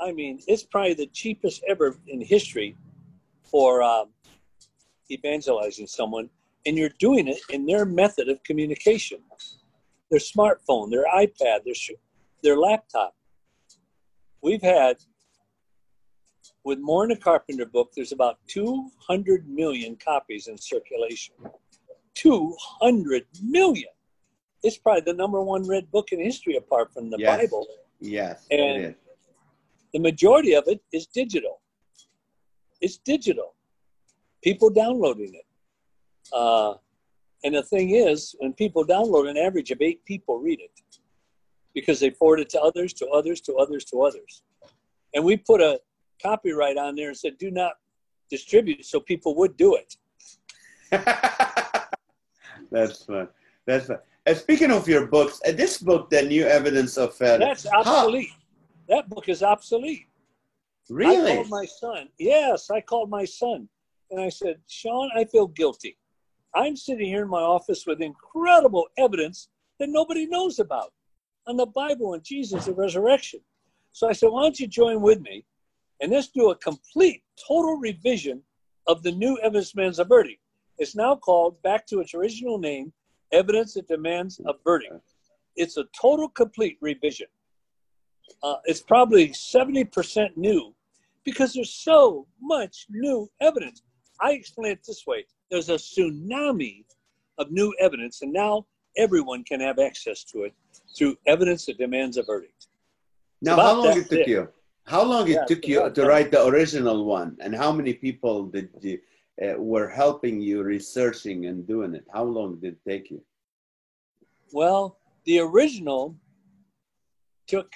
[0.00, 2.76] I mean, it's probably the cheapest ever in history
[3.44, 4.08] for um,
[5.10, 6.30] evangelizing someone,
[6.64, 9.20] and you're doing it in their method of communication
[10.10, 11.92] their smartphone, their iPad, their, sh-
[12.42, 13.14] their laptop.
[14.42, 14.98] We've had,
[16.64, 21.34] with More Than a Carpenter book, there's about 200 million copies in circulation.
[22.14, 23.91] 200 million.
[24.62, 27.40] It's probably the number one read book in history apart from the Yes.
[27.40, 27.66] Bible.
[28.00, 28.94] Yes, And- it is.
[29.92, 31.60] The majority of it is digital.
[32.80, 33.54] It's digital.
[34.42, 35.46] People downloading it.
[36.32, 36.74] Uh,
[37.44, 40.70] and the thing is, when people download, an average of eight people read it
[41.74, 44.42] because they forward it to others, to others, to others, to others.
[45.14, 45.80] And we put a
[46.22, 47.74] copyright on there and said, do not
[48.30, 49.96] distribute so people would do it.
[52.70, 53.28] That's fun.
[53.66, 53.98] That's fun.
[54.24, 58.30] Uh, speaking of your books, uh, this book, The New Evidence of uh, That's obsolete.
[58.88, 60.06] That book is obsolete.
[60.88, 61.32] Really?
[61.32, 62.08] I called my son.
[62.18, 63.68] Yes, I called my son.
[64.10, 65.96] And I said, Sean, I feel guilty.
[66.54, 69.48] I'm sitting here in my office with incredible evidence
[69.80, 70.92] that nobody knows about
[71.46, 73.40] on the Bible and Jesus, the resurrection.
[73.92, 75.44] So I said, why don't you join with me
[76.00, 78.42] and let's do a complete, total revision
[78.86, 80.40] of the new evidence demands a verdict.
[80.78, 82.92] It's now called back to its original name,
[83.32, 85.14] Evidence That Demands a Verdict.
[85.56, 87.26] It's a total, complete revision.
[88.42, 90.74] Uh, it's probably 70% new
[91.24, 93.82] because there's so much new evidence.
[94.20, 96.84] I explain it this way there's a tsunami
[97.38, 98.66] of new evidence, and now
[98.96, 100.54] everyone can have access to it
[100.96, 102.68] through evidence that demands a verdict.
[103.42, 104.26] Now, about how long it took thick.
[104.26, 104.48] you?
[104.84, 108.46] How long it Yeah, took you to write the original one, and how many people
[108.46, 108.98] did you
[109.40, 112.04] uh, were helping you researching and doing it?
[112.12, 113.22] How long did it take you?
[114.52, 116.16] Well, the original
[117.46, 117.72] took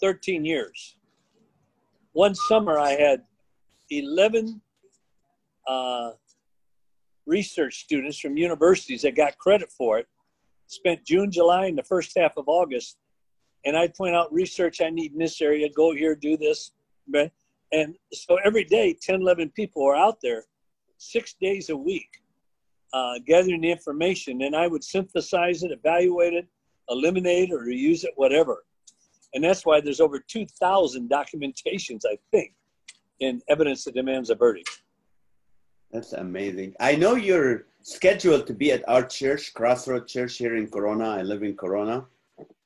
[0.00, 0.96] 13 years.
[2.12, 3.22] One summer, I had
[3.90, 4.60] 11
[5.66, 6.10] uh,
[7.26, 10.06] research students from universities that got credit for it.
[10.66, 12.96] Spent June, July, and the first half of August,
[13.64, 15.68] and I'd point out research I need in this area.
[15.74, 16.72] Go here, do this.
[17.72, 20.44] And so every day, 10, 11 people are out there,
[21.00, 22.08] six days a week,
[22.92, 26.46] uh, gathering the information, and I would synthesize it, evaluate it,
[26.88, 28.64] eliminate or reuse it, whatever.
[29.32, 32.52] And that's why there's over 2,000 documentations, I think,
[33.20, 34.82] in evidence that demands a verdict.
[35.92, 36.74] That's amazing.
[36.80, 41.10] I know you're scheduled to be at our church, Crossroad Church here in Corona.
[41.10, 42.06] I live in Corona,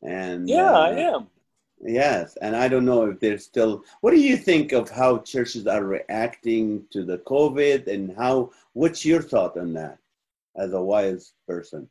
[0.02, 1.26] and Yeah, uh, I am.
[1.84, 3.84] Yes, and I don't know if they're still.
[4.00, 8.52] What do you think of how churches are reacting to the COVID, and how?
[8.72, 9.98] What's your thought on that,
[10.56, 11.88] as a wise person?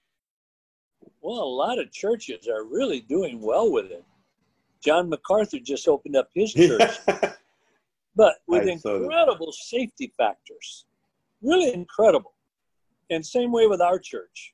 [1.22, 4.04] Well, a lot of churches are really doing well with it.
[4.84, 6.98] John MacArthur just opened up his church
[8.16, 10.86] but with I incredible safety factors.
[11.42, 12.34] Really incredible.
[13.10, 14.54] And same way with our church.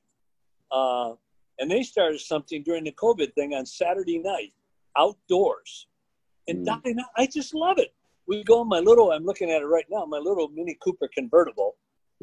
[0.72, 1.14] Uh,
[1.58, 4.52] and they started something during the COVID thing on Saturday night,
[4.96, 5.86] outdoors.
[6.48, 6.66] And Mm.
[6.66, 7.94] Dottie I, I just love it.
[8.26, 11.08] We go in my little, I'm looking at it right now, my little Mini Cooper
[11.12, 11.76] convertible.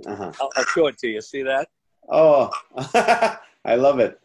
[0.05, 0.32] Uh-huh.
[0.39, 1.22] I'll, I'll show it to you.
[1.22, 1.70] See that?
[2.09, 2.49] Oh,
[3.65, 4.20] I love it.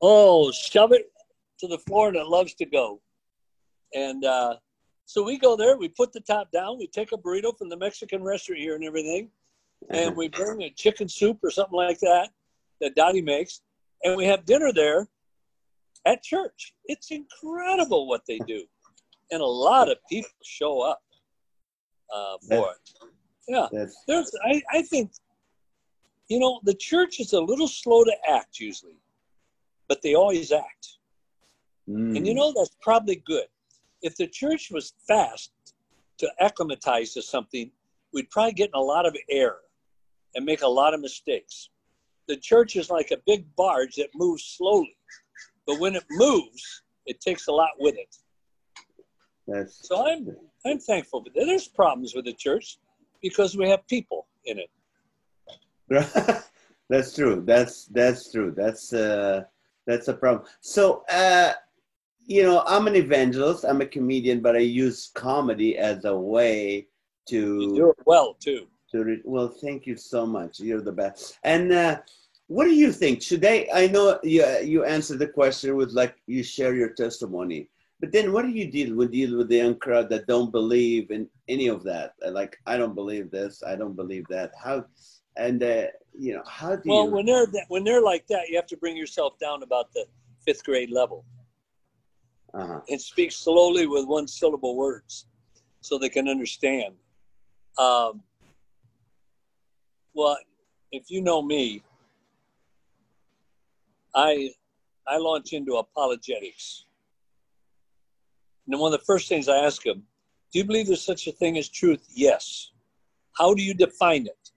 [0.00, 1.10] Oh, shove it
[1.60, 3.00] to the floor and it loves to go.
[3.94, 4.56] And uh,
[5.06, 7.76] so we go there, we put the top down, we take a burrito from the
[7.76, 9.30] Mexican restaurant here and everything,
[9.90, 12.30] and we bring a chicken soup or something like that
[12.80, 13.60] that Dottie makes,
[14.02, 15.08] and we have dinner there
[16.06, 16.74] at church.
[16.86, 18.64] It's incredible what they do.
[19.30, 21.02] And a lot of people show up
[22.14, 23.10] uh, for it.
[23.48, 23.68] Yeah
[24.06, 25.12] there's I, I think
[26.28, 28.96] you know the church is a little slow to act usually
[29.88, 30.98] but they always act
[31.88, 32.16] mm.
[32.16, 33.46] and you know that's probably good
[34.02, 35.52] if the church was fast
[36.18, 37.70] to acclimatize to something
[38.12, 39.60] we'd probably get in a lot of error
[40.34, 41.70] and make a lot of mistakes
[42.28, 44.96] the church is like a big barge that moves slowly
[45.66, 48.16] but when it moves it takes a lot with it
[49.46, 50.28] that's so i'm
[50.64, 52.78] i'm thankful but there's problems with the church
[53.22, 54.70] because we have people in it
[56.88, 57.42] that's true.
[57.44, 58.52] That's that's true.
[58.56, 59.44] That's uh
[59.86, 60.46] that's a problem.
[60.60, 61.52] So uh
[62.26, 66.86] you know, I'm an evangelist, I'm a comedian, but I use comedy as a way
[67.28, 70.60] you to do it well too to re- well thank you so much.
[70.60, 71.38] You're the best.
[71.44, 71.98] And uh
[72.48, 73.22] what do you think?
[73.22, 77.68] Should they I know you you answered the question with like you share your testimony.
[78.00, 81.10] But then what do you deal with deal with the young crowd that don't believe
[81.10, 82.14] in any of that?
[82.30, 84.52] Like I don't believe this, I don't believe that.
[84.62, 84.84] How
[85.36, 85.86] and uh,
[86.16, 88.56] you know, how do Well, you Well, when they're that, when they're like that, you
[88.56, 90.06] have to bring yourself down about the
[90.44, 91.24] fifth grade level
[92.52, 92.80] uh-huh.
[92.88, 95.26] and speak slowly with one syllable words,
[95.80, 96.94] so they can understand.
[97.78, 98.22] Um,
[100.14, 100.36] well,
[100.92, 101.82] if you know me,
[104.14, 104.50] I
[105.06, 106.86] I launch into apologetics,
[108.66, 110.06] and one of the first things I ask them,
[110.52, 112.70] "Do you believe there's such a thing as truth?" Yes.
[113.36, 114.50] How do you define it?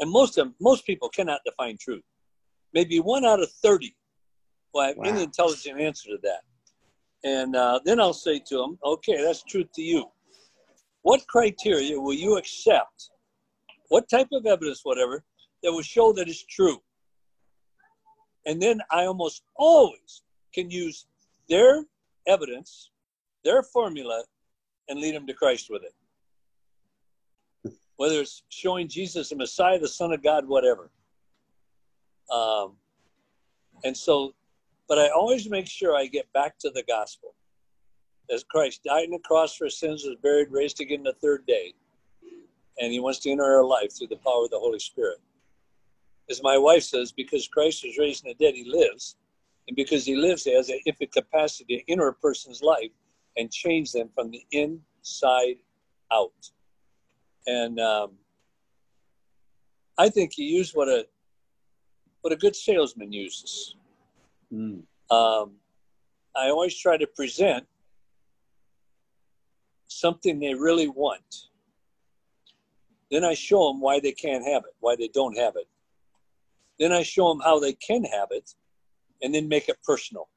[0.00, 2.04] And most of them, most people cannot define truth.
[2.74, 3.96] Maybe one out of thirty
[4.72, 5.24] will have any Wow.
[5.24, 6.42] intelligent answer to that.
[7.24, 10.10] And uh, then I'll say to them, "Okay, that's truth to you.
[11.02, 13.10] What criteria will you accept?
[13.88, 15.24] What type of evidence, whatever,
[15.62, 16.82] that will show that it's true?"
[18.46, 20.22] And then I almost always
[20.54, 21.06] can use
[21.48, 21.84] their
[22.26, 22.90] evidence,
[23.44, 24.24] their formula,
[24.88, 25.94] and lead them to Christ with it
[28.00, 30.90] whether it's showing Jesus the Messiah, the Son of God, whatever.
[32.32, 32.76] Um,
[33.84, 34.32] and so,
[34.88, 37.34] but I always make sure I get back to the gospel.
[38.32, 41.74] As Christ died on the cross for sins, was buried, raised again the third day,
[42.78, 45.18] and He wants to enter our life through the power of the Holy Spirit.
[46.30, 49.16] As my wife says, because Christ was raised from the dead, He lives,
[49.68, 52.92] and because He lives, He has an infinite capacity to enter a person's life
[53.36, 55.56] and change them from the inside
[56.12, 56.32] out
[57.46, 58.12] and um,
[59.98, 61.06] I think he used what a
[62.22, 63.76] what a good salesman uses.
[64.52, 64.82] Mm.
[65.10, 65.52] Um,
[66.36, 67.66] I always try to present
[69.88, 71.48] something they really want.
[73.10, 75.66] Then I show them why they can't have it, why they don't have it.
[76.80, 78.54] Then I show them how they can have it,
[79.22, 80.28] and then make it personal.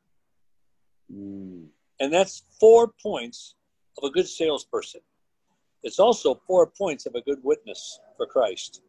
[1.12, 1.70] Mm.
[2.02, 3.56] And that's four points
[3.98, 5.00] of a good salesperson.
[5.84, 8.82] It's also four points of a good witness for Christ.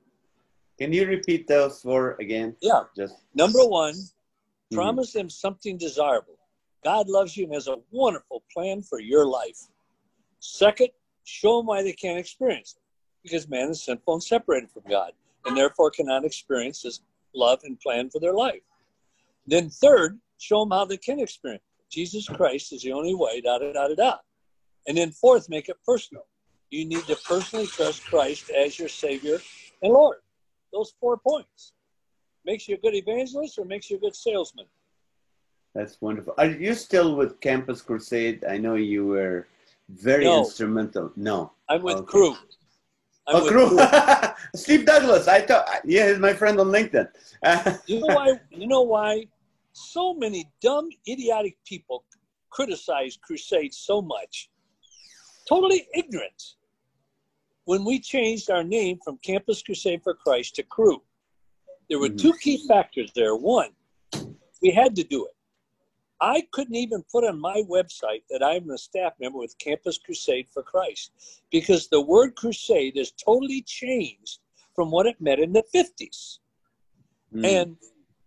[0.78, 2.56] Can you repeat those four again?
[2.60, 2.84] Yeah.
[2.96, 4.74] Just Number one, Mhm.
[4.74, 6.38] promise them something desirable.
[6.82, 9.68] God loves you and has a wonderful plan for your life.
[10.40, 10.90] Second,
[11.22, 12.82] show them why they can't experience it.
[13.22, 15.12] Because man is sinful and separated from God,
[15.44, 17.00] and therefore cannot experience his
[17.34, 18.62] love and plan for their life.
[19.46, 21.62] Then third, show them how they can experience.
[21.90, 24.16] Jesus Christ is the only way, da da da da da.
[24.86, 26.24] And then fourth, make it personal.
[26.70, 29.38] You need to personally trust Christ as your Savior
[29.82, 30.18] and Lord.
[30.72, 31.72] Those four points.
[32.44, 34.66] Makes you a good evangelist or makes you a good salesman.
[35.74, 36.34] that's wonderful.
[36.38, 38.44] Are you still with Campus Crusade?
[38.44, 39.46] I know you were
[39.88, 40.38] very No.
[40.38, 41.12] instrumental.
[41.16, 41.52] No.
[41.68, 42.06] I'm with Okay.
[42.06, 42.36] Cru.
[43.26, 44.34] I'm oh.
[44.54, 45.28] Steve Douglass.
[45.28, 47.08] I thought, yeah, he's my friend on LinkedIn.
[47.86, 48.32] You know why?
[48.50, 49.26] You know why?
[49.72, 52.04] So many dumb, idiotic people
[52.50, 54.50] criticize Crusade so much.
[55.48, 56.42] Totally ignorant.
[57.64, 61.02] When we changed our name from Campus Crusade for Christ to Cru,
[61.88, 62.20] there were Mhm.
[62.20, 63.36] two key factors there.
[63.36, 63.74] One,
[64.62, 65.33] we had to do it.
[66.20, 70.48] I couldn't even put on my website that I'm a staff member with Campus Crusade
[70.52, 71.10] for Christ
[71.50, 74.38] because the word crusade has totally changed
[74.74, 76.38] from what it meant in the 50s.
[77.34, 77.46] Mm.
[77.46, 77.76] And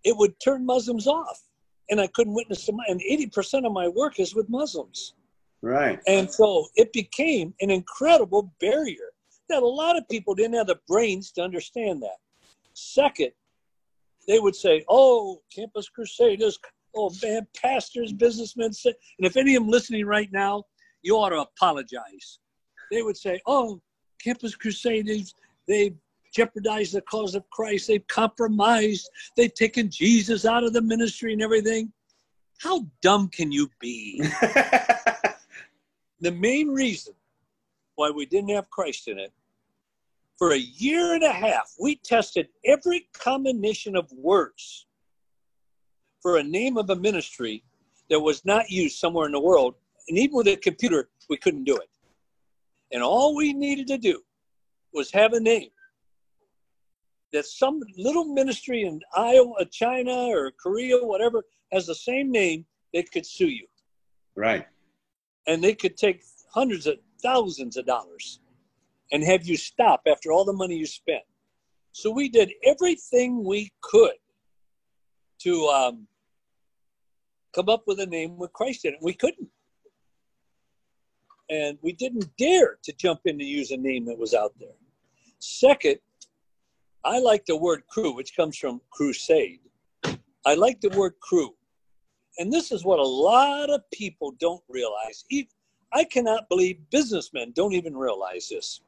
[0.03, 1.41] it would turn Muslims off.
[1.89, 5.13] And I couldn't witness to my, and 80% of my work is with Muslims.
[5.61, 5.99] right.
[6.07, 9.11] And so it became an incredible barrier
[9.49, 12.17] that a lot of people didn't have the brains to understand that.
[12.73, 13.31] Second,
[14.27, 16.59] they would say, oh, Campus Crusaders,
[16.97, 18.71] oh man, pastors, businessmen.
[18.85, 20.63] And if any of them listening right now,
[21.03, 22.39] you ought to apologize.
[22.91, 23.81] They would say, oh,
[24.23, 25.33] Campus Crusaders,
[25.67, 25.93] they
[26.33, 27.87] jeopardized the cause of Christ.
[27.87, 29.09] They've compromised.
[29.35, 31.91] They've taken Jesus out of the ministry and everything.
[32.59, 34.19] How dumb can you be?
[36.19, 37.13] the main reason
[37.95, 39.31] why we didn't have Christ in it,
[40.37, 44.86] for a year and a half, we tested every combination of words
[46.21, 47.63] for a name of a ministry
[48.09, 49.75] that was not used somewhere in the world.
[50.09, 51.89] And even with a computer, we couldn't do it.
[52.91, 54.21] And all we needed to do
[54.93, 55.69] was have a name
[57.33, 61.43] that some little ministry in Iowa, uh, China, or Korea, whatever,
[61.73, 63.67] has the same name, they could sue you
[64.35, 64.65] right.
[65.47, 68.39] and they could take hundreds of thousands of dollars
[69.11, 71.23] and have you stop after all the money you spent.
[71.91, 74.13] So we did everything we could
[75.39, 76.07] to um,
[77.53, 78.99] come up with a name with Christ in it.
[79.01, 79.49] We couldn't.
[81.49, 84.75] And we didn't dare to jump in to use a name that was out there.
[85.39, 85.97] Second,
[87.03, 89.61] I like the word crew, which comes from crusade.
[90.45, 91.55] I like the word crew.
[92.37, 95.23] And this is what a lot of people don't realize.
[95.93, 98.81] I cannot believe businessmen don't even realize this.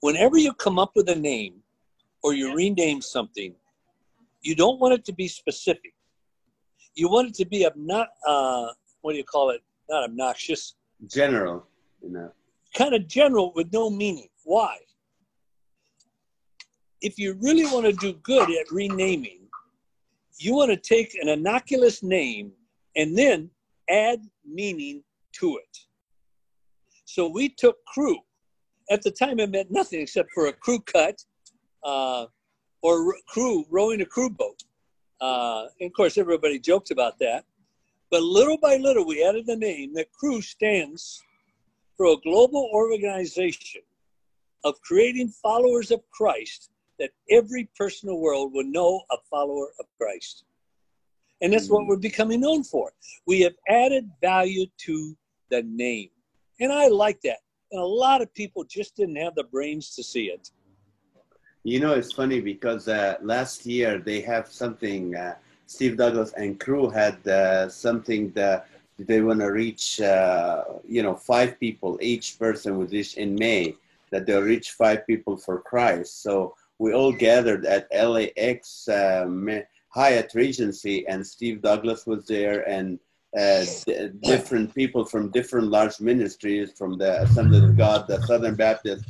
[0.00, 1.56] Whenever you come up with a name
[2.22, 3.54] or you rename something,
[4.44, 5.94] you don't want it to be specific.
[6.94, 8.68] You want it to be obno- uh,
[9.00, 9.62] what do you call it?
[9.90, 10.74] Not obnoxious,
[11.08, 11.66] General.
[12.02, 12.30] You know.
[12.74, 14.28] kind of general with no meaning.
[14.44, 14.76] Why?
[17.00, 19.40] If you really want to do good at renaming,
[20.38, 22.52] you want to take an innocuous name
[22.96, 23.50] and then
[23.90, 25.02] add meaning
[25.40, 25.78] to it.
[27.04, 28.18] So we took crew.
[28.90, 31.16] At the time, it meant nothing except for a crew cut
[31.84, 32.26] uh,
[32.84, 34.62] or crew rowing a crew boat.
[35.20, 37.44] Uh, and of course, everybody joked about that.
[38.10, 41.22] But little by little, we added the name that crew stands
[41.96, 43.80] for a global organization
[44.64, 49.68] of creating followers of Christ that every person in the world will know a follower
[49.80, 50.44] of Christ.
[51.40, 51.88] And that's what Mm.
[51.88, 52.92] we're becoming known for.
[53.26, 55.16] We have added value to
[55.48, 56.10] the name.
[56.60, 57.38] And I like that.
[57.72, 60.50] And a lot of people just didn't have the brains to see it.
[61.64, 65.16] You know, it's funny because uh, last year they have something.
[65.16, 65.34] Uh,
[65.66, 68.66] Steve Douglass and Cru had uh, something that
[68.98, 69.98] they want to reach.
[69.98, 71.98] Uh, you know, five people.
[72.02, 73.76] Each person would reach in May.
[74.10, 76.22] That they'll reach five people for Christ.
[76.22, 78.86] So we all gathered at LAX
[79.94, 82.98] Hyatt Regency, and Steve Douglass was there, and
[83.36, 83.64] uh,
[84.22, 89.04] different people from different large ministries, from the Assembly of God, the Southern Baptist,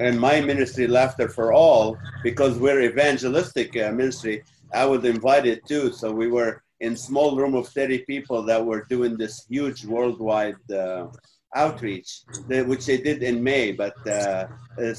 [0.00, 4.42] and my ministry, Laughter for All, because we're evangelistic uh, ministry.
[4.74, 8.86] I was invited too, so we were in small room of 30 people that were
[8.88, 11.06] doing this huge worldwide uh,
[11.54, 13.72] outreach, the- which they did in May.
[13.72, 14.46] But uh,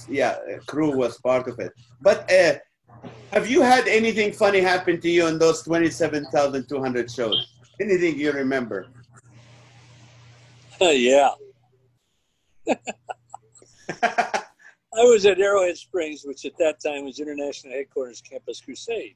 [0.07, 0.35] yeah,
[0.67, 1.71] Cru was part of it.
[2.01, 2.53] But uh,
[3.31, 7.47] have you had anything funny happen to you in those 27,200 shows?
[7.79, 8.87] Anything you remember?
[10.81, 11.29] yeah.
[14.93, 19.15] I was at Arrowhead Springs, which at that time was International Headquarters Campus Crusade.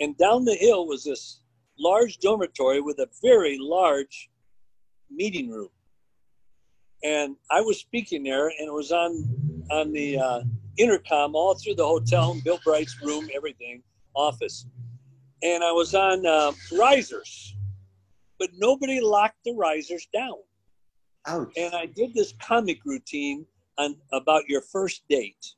[0.00, 1.40] And down the hill was this
[1.78, 4.28] large dormitory with a very large
[5.10, 5.68] meeting room.
[7.04, 9.24] And I was speaking there, and it was on
[9.70, 10.40] on the uh,
[10.78, 13.82] intercom all through the hotel, Bill Bright's room, everything,
[14.14, 14.66] office.
[15.42, 17.54] And I was on uh, risers,
[18.40, 20.38] but nobody locked the risers down
[21.26, 21.52] Ouch.
[21.56, 23.46] and I did this comic routine
[23.78, 25.54] on about your first date,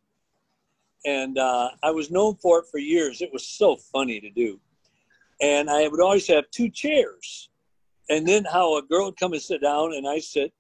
[1.05, 3.23] and uh, I was known for it for years.
[3.23, 4.61] It was so funny to do,
[5.41, 7.51] and I would always have two chairs,
[8.09, 10.53] and then how a girl would come and sit down, and I sit,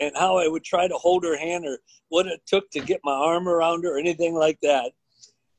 [0.00, 1.78] and how I would try to hold her hand or
[2.08, 4.92] what it took to get my arm around her or anything like that,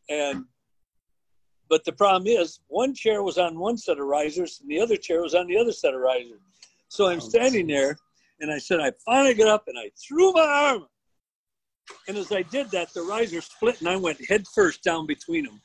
[0.09, 0.45] and.
[1.71, 4.95] But the problem is, one chair was on one set of risers, and the other
[4.95, 6.41] chair was on the other set of risers.
[6.87, 7.95] So I'm standing there,
[8.39, 10.87] and I said, I finally got up and I threw my arm.
[12.07, 15.45] And as I did that, the riser split and I went head first down between
[15.45, 15.61] them.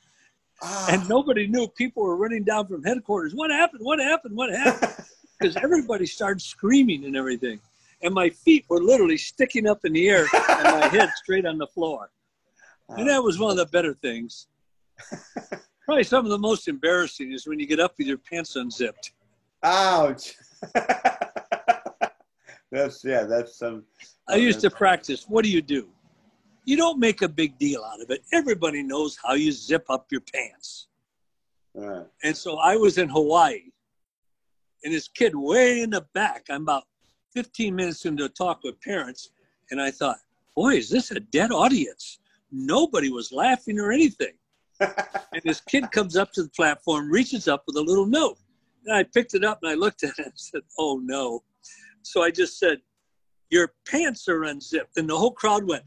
[0.61, 0.87] Ah.
[0.89, 1.67] And nobody knew.
[1.67, 3.33] People were running down from headquarters.
[3.35, 3.81] What happened?
[3.83, 4.35] What happened?
[4.35, 4.93] What happened?
[5.39, 7.59] because everybody started screaming and everything.
[8.01, 11.57] And my feet were literally sticking up in the air and my head straight on
[11.57, 12.09] the floor.
[12.89, 14.47] And that was one of the better things.
[15.85, 19.11] Probably some of the most embarrassing is when you get up with your pants unzipped.
[19.63, 20.35] Ouch.
[22.71, 23.83] that's yeah, that's some.
[24.27, 25.25] I used to practice.
[25.27, 25.89] What do you do?
[26.65, 28.23] You don't make a big deal out of it.
[28.33, 30.87] Everybody knows how you zip up your pants.
[31.75, 32.05] Right.
[32.23, 33.71] And so I was in Hawaii,
[34.83, 36.45] and this kid way in the back.
[36.49, 36.83] I'm about
[37.33, 39.29] 15 minutes into a talk with parents,
[39.69, 40.17] and I thought,
[40.55, 42.19] boy, is this a dead audience?
[42.51, 44.33] Nobody was laughing or anything.
[44.79, 48.37] and this kid comes up to the platform, reaches up with a little note.
[48.85, 51.43] And I picked it up and I looked at it and said, oh no.
[52.01, 52.79] So I just said,
[53.49, 54.97] your pants are unzipped.
[54.97, 55.83] And the whole crowd went,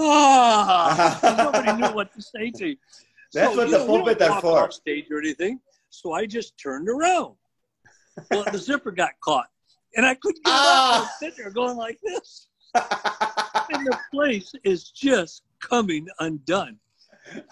[0.00, 1.20] ah.
[1.38, 2.76] Nobody knew what to say to you.
[3.32, 4.64] That's what the you pulpit don't are for.
[4.64, 5.60] off stage or anything.
[5.90, 7.34] So I just turned around.
[8.30, 9.46] Well, the zipper got caught.
[9.96, 10.96] And I couldn't get it Ah.
[10.96, 10.96] up.
[10.96, 12.48] I was sitting there going like this.
[13.72, 16.76] And the place is just coming undone.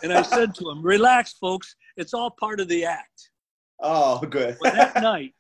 [0.03, 1.77] And I said to him, relax, folks.
[1.97, 3.31] It's all part of the act.
[3.81, 4.57] oh, good.
[4.61, 5.35] Well, that night,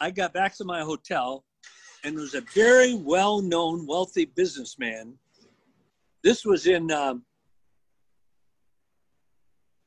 [0.00, 1.44] I got back to my hotel,
[2.04, 5.14] and there was a very well known, wealthy businessman.
[6.22, 7.24] This was in, um,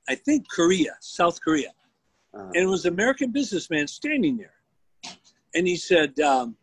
[0.07, 1.71] I think, Korea, South Korea.
[2.33, 4.53] Uh, And it was an American businessman standing there.
[5.55, 6.57] And he said, um,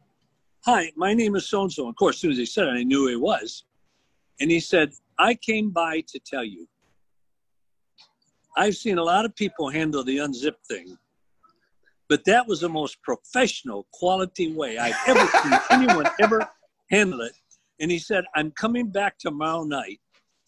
[0.65, 1.89] Hi, my name is so and so.
[1.89, 3.65] Of course, as soon as he said it, I knew who he was.
[4.41, 6.69] And he said, I came by to tell you.
[8.57, 10.97] I've seen a lot of people handle the unzip thing,
[12.09, 16.49] but that was the most professional, quality way I've ever seen anyone ever
[16.91, 17.33] handle it.
[17.83, 20.01] And he said, I'm coming back tomorrow night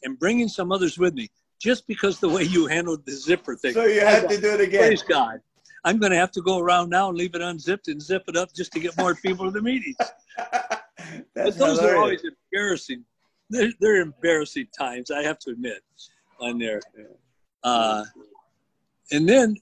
[0.05, 1.29] and bringing some others with me
[1.61, 3.75] just because the way you handled the zipper thing.
[3.75, 4.87] so you had to do it again.
[4.87, 5.41] Praise God.
[5.85, 8.37] I'm going to have to go around now and leave it unzipped and zip it
[8.37, 9.97] up just to get more people to the meetings.
[11.35, 13.05] But those are always embarrassing.
[13.51, 15.83] They're, they're embarrassing times, I have to admit,
[16.41, 16.81] on there.
[17.63, 18.05] Uh,
[19.13, 19.57] and then,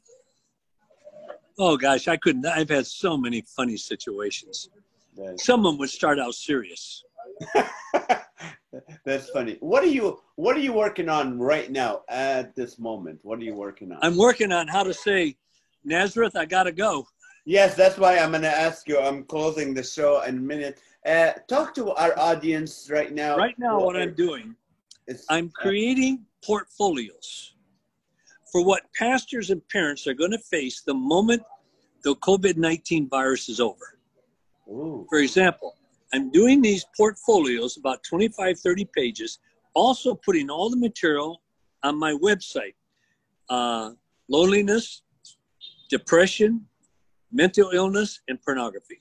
[1.58, 2.46] oh gosh, I couldn't.
[2.46, 4.68] I've had so many funny situations.
[5.36, 7.02] Some of them would start out serious.
[9.05, 9.57] That's funny.
[9.61, 13.20] What are you What are you working on right now at this moment?
[13.22, 13.99] What are you working on?
[14.03, 15.36] I'm working on how to say,
[15.84, 17.07] Nazareth, I got to go.
[17.45, 18.99] yes, that's why I'm going to ask you.
[18.99, 20.80] I'm closing the show in a minute.
[21.05, 23.36] Uh, talk to our audience right now.
[23.36, 24.55] Right now, what I'm doing
[25.09, 27.55] is I'm creating portfolios
[28.51, 31.43] for what pastors and parents are going to face the moment
[32.05, 33.99] the COVID 19 virus is over.
[34.68, 35.74] Ooh, For example,
[36.12, 39.38] I'm doing these portfolios, about 25, 30 pages,
[39.74, 41.40] also putting all the material
[41.82, 42.74] on my website
[43.48, 43.90] uh,
[44.28, 45.02] loneliness,
[45.90, 46.66] depression,
[47.30, 49.00] mental illness, and pornography.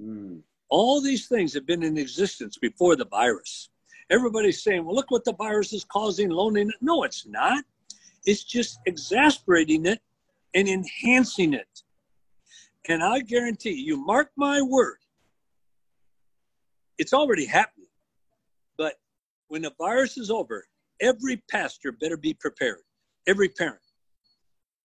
[0.00, 3.70] mm, All these things have been in existence before the virus.
[4.10, 6.76] Everybody's saying, well, look what the virus is causing loneliness.
[6.80, 7.64] No, it's not.
[8.24, 10.00] It's just exasperating it
[10.54, 11.82] and enhancing it.
[12.88, 14.98] And I guarantee you, mark my word,
[16.98, 17.88] it's already happening.
[18.78, 18.94] But
[19.48, 20.64] when the virus is over,
[21.00, 22.80] every pastor better be prepared,
[23.26, 23.80] every parent.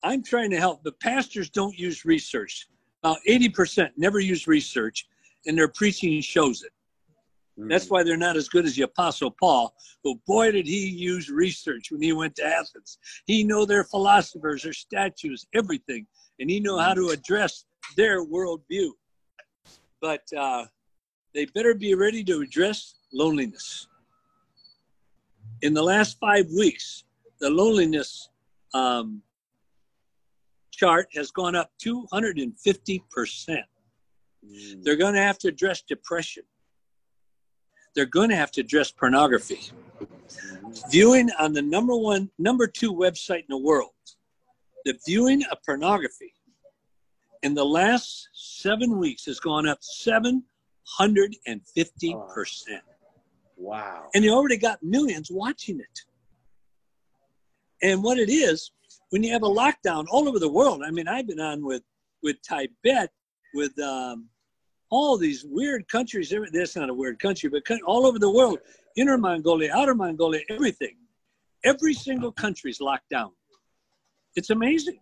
[0.03, 2.68] I'm trying to help, but pastors don't use research.
[3.03, 5.07] About 80% never use research,
[5.45, 6.72] and their preaching shows it.
[7.59, 7.70] mm.
[7.70, 11.30] That's why they're not as good as the Apostle Paul, who boy did he use
[11.30, 12.97] research when he went to Athens.
[13.26, 16.07] He know their philosophers, their statues, everything,
[16.39, 18.89] and he know how to address their worldview.
[19.99, 20.66] But uh,
[21.34, 23.88] they better be ready to address loneliness.
[25.62, 27.04] In the last five weeks,
[27.40, 28.30] the loneliness
[28.74, 29.22] um,
[30.72, 33.66] chart has gone up 250 percent.
[34.46, 34.84] Mm.
[34.84, 36.44] They're going to have to address depression.
[37.96, 39.72] They're going to have to address pornography.
[40.90, 43.92] Viewing on the number one, number two website in the world,
[44.86, 46.34] the viewing of pornography
[47.44, 49.80] in the last seven weeks has gone up
[51.00, 52.16] 750%.
[53.58, 54.10] Wow.
[54.16, 56.00] And you already got millions watching it.
[57.84, 58.72] And what it is,
[59.10, 61.84] when you have a lockdown all over the world, I mean, I've been on with,
[62.24, 63.12] with Tibet,
[63.54, 64.30] with um,
[64.90, 66.34] all these weird countries.
[66.54, 68.60] That's not a weird country, but all over the world,
[68.96, 70.98] Inner Mongolia, Outer Mongolia, everything.
[71.64, 73.32] Every single country is locked down.
[74.36, 75.00] It's amazing.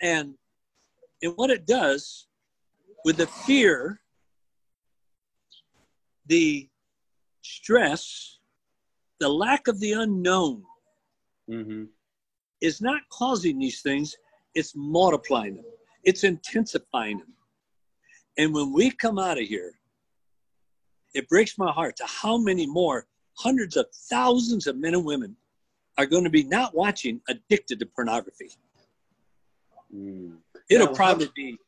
[0.00, 0.34] And,
[1.22, 2.26] and what it does
[3.04, 4.00] with the fear,
[6.30, 6.68] the
[7.42, 8.38] stress,
[9.18, 10.62] the lack of the unknown
[11.46, 11.84] hmm
[12.62, 14.14] is not causing these things,
[14.54, 15.64] it's multiplying them,
[16.04, 17.32] it's intensifying them.
[18.36, 19.72] And when we come out of here,
[21.14, 23.06] it breaks my heart to how many more
[23.38, 25.34] hundreds of thousands of men and women
[25.96, 28.50] are going to be not watching addicted to pornography.
[29.94, 30.36] Mm.
[30.68, 31.58] It'll probably be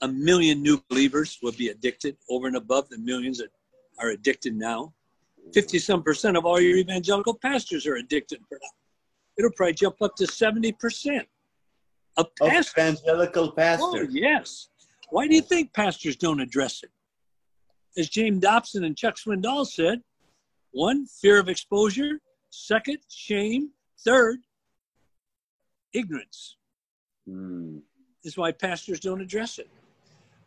[0.00, 3.50] a million new believers will be addicted over and above the millions that
[3.98, 4.92] are addicted now.
[5.54, 8.74] 50 some percent of all your evangelical pastors are addicted to pornography.
[9.38, 11.20] It'll probably jump up to 70%
[12.16, 12.72] of Of pastors.
[12.76, 14.68] evangelical Oh, yes.
[15.10, 16.90] Why do you think pastors don't address it?
[17.96, 20.02] As James Dobson and Chuck Swindoll said,
[20.72, 22.20] one, fear of exposure.
[22.50, 23.70] Second, shame.
[24.04, 24.40] Third,
[25.92, 26.56] ignorance
[27.28, 27.82] Mm.
[28.24, 29.68] is why pastors don't address it.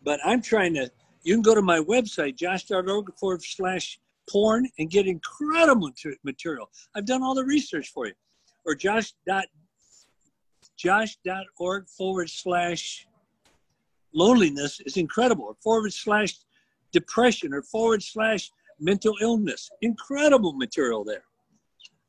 [0.02, 0.90] But I'm trying to,
[1.24, 4.00] you can go to my website, josh.org forward slash
[4.30, 5.92] porn and get incredible
[6.24, 6.70] material.
[6.96, 8.14] I've done all the research for you.
[8.66, 9.46] Or josh dot,
[10.78, 13.08] josh.org forward slash
[14.14, 15.46] loneliness is incredible.
[15.46, 16.36] Or forward slash
[16.92, 19.70] depression or forward slash mental illness.
[19.82, 21.24] Incredible material there.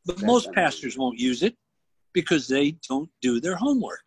[0.07, 0.55] But That's most amazing.
[0.55, 1.57] pastors won't use it
[2.13, 4.03] because they don't do their homework.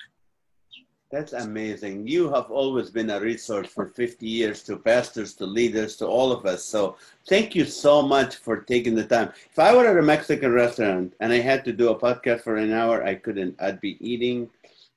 [1.13, 2.07] That's amazing.
[2.07, 6.31] You have always been a resource for 50 years to pastors, to leaders, to all
[6.31, 6.65] of us.
[6.65, 6.97] So
[7.29, 9.31] thank you so much for taking the time.
[9.51, 12.55] If I were at a Mexican restaurant and I had to do a podcast for
[12.57, 13.55] an hour, I couldn't.
[13.61, 14.49] I'd be eating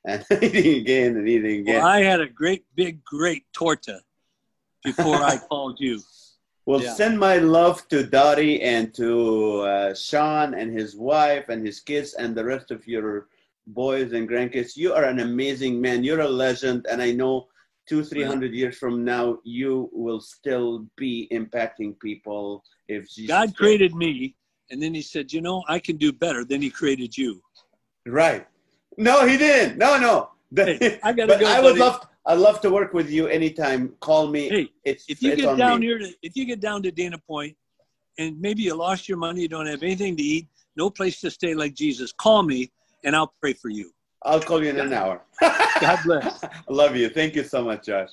[0.07, 1.75] and eating again and eating again.
[1.83, 4.01] Well, I had a great, big, great torta
[4.85, 6.01] before I called you.
[6.64, 6.95] Well, Yeah.
[6.95, 12.14] send my love to Dottie and to uh, Sean and his wife and his kids
[12.14, 13.27] and the rest of your
[13.67, 14.77] boys and grandkids.
[14.77, 16.05] You are an amazing man.
[16.05, 17.47] You're a legend, and I know
[17.89, 22.62] two, three hundred years from now, you will still be impacting people.
[22.89, 24.35] If Jesus God created me,
[24.71, 27.43] and then He said, "You know, I can do better." Then He created you.
[28.07, 28.47] right?
[28.99, 29.79] No, he didn't.
[29.79, 30.31] No, no.
[30.55, 31.81] Hey, I gotta but go, I would buddy.
[31.81, 32.07] love.
[32.25, 33.95] I'd love to work with you anytime.
[34.01, 34.49] Call me.
[34.49, 35.87] Hey, it's if you get down me.
[35.87, 37.57] here to, if you get down to Dana Point,
[38.19, 41.31] and maybe you lost your money, you don't have anything to eat, no place to
[41.31, 42.73] stay like Jesus, call me,
[43.05, 43.92] and I'll pray for you.
[44.22, 45.22] I'll call you in an hour.
[45.40, 46.42] God bless.
[46.42, 47.09] I love you.
[47.09, 48.11] Thank you so much, Josh.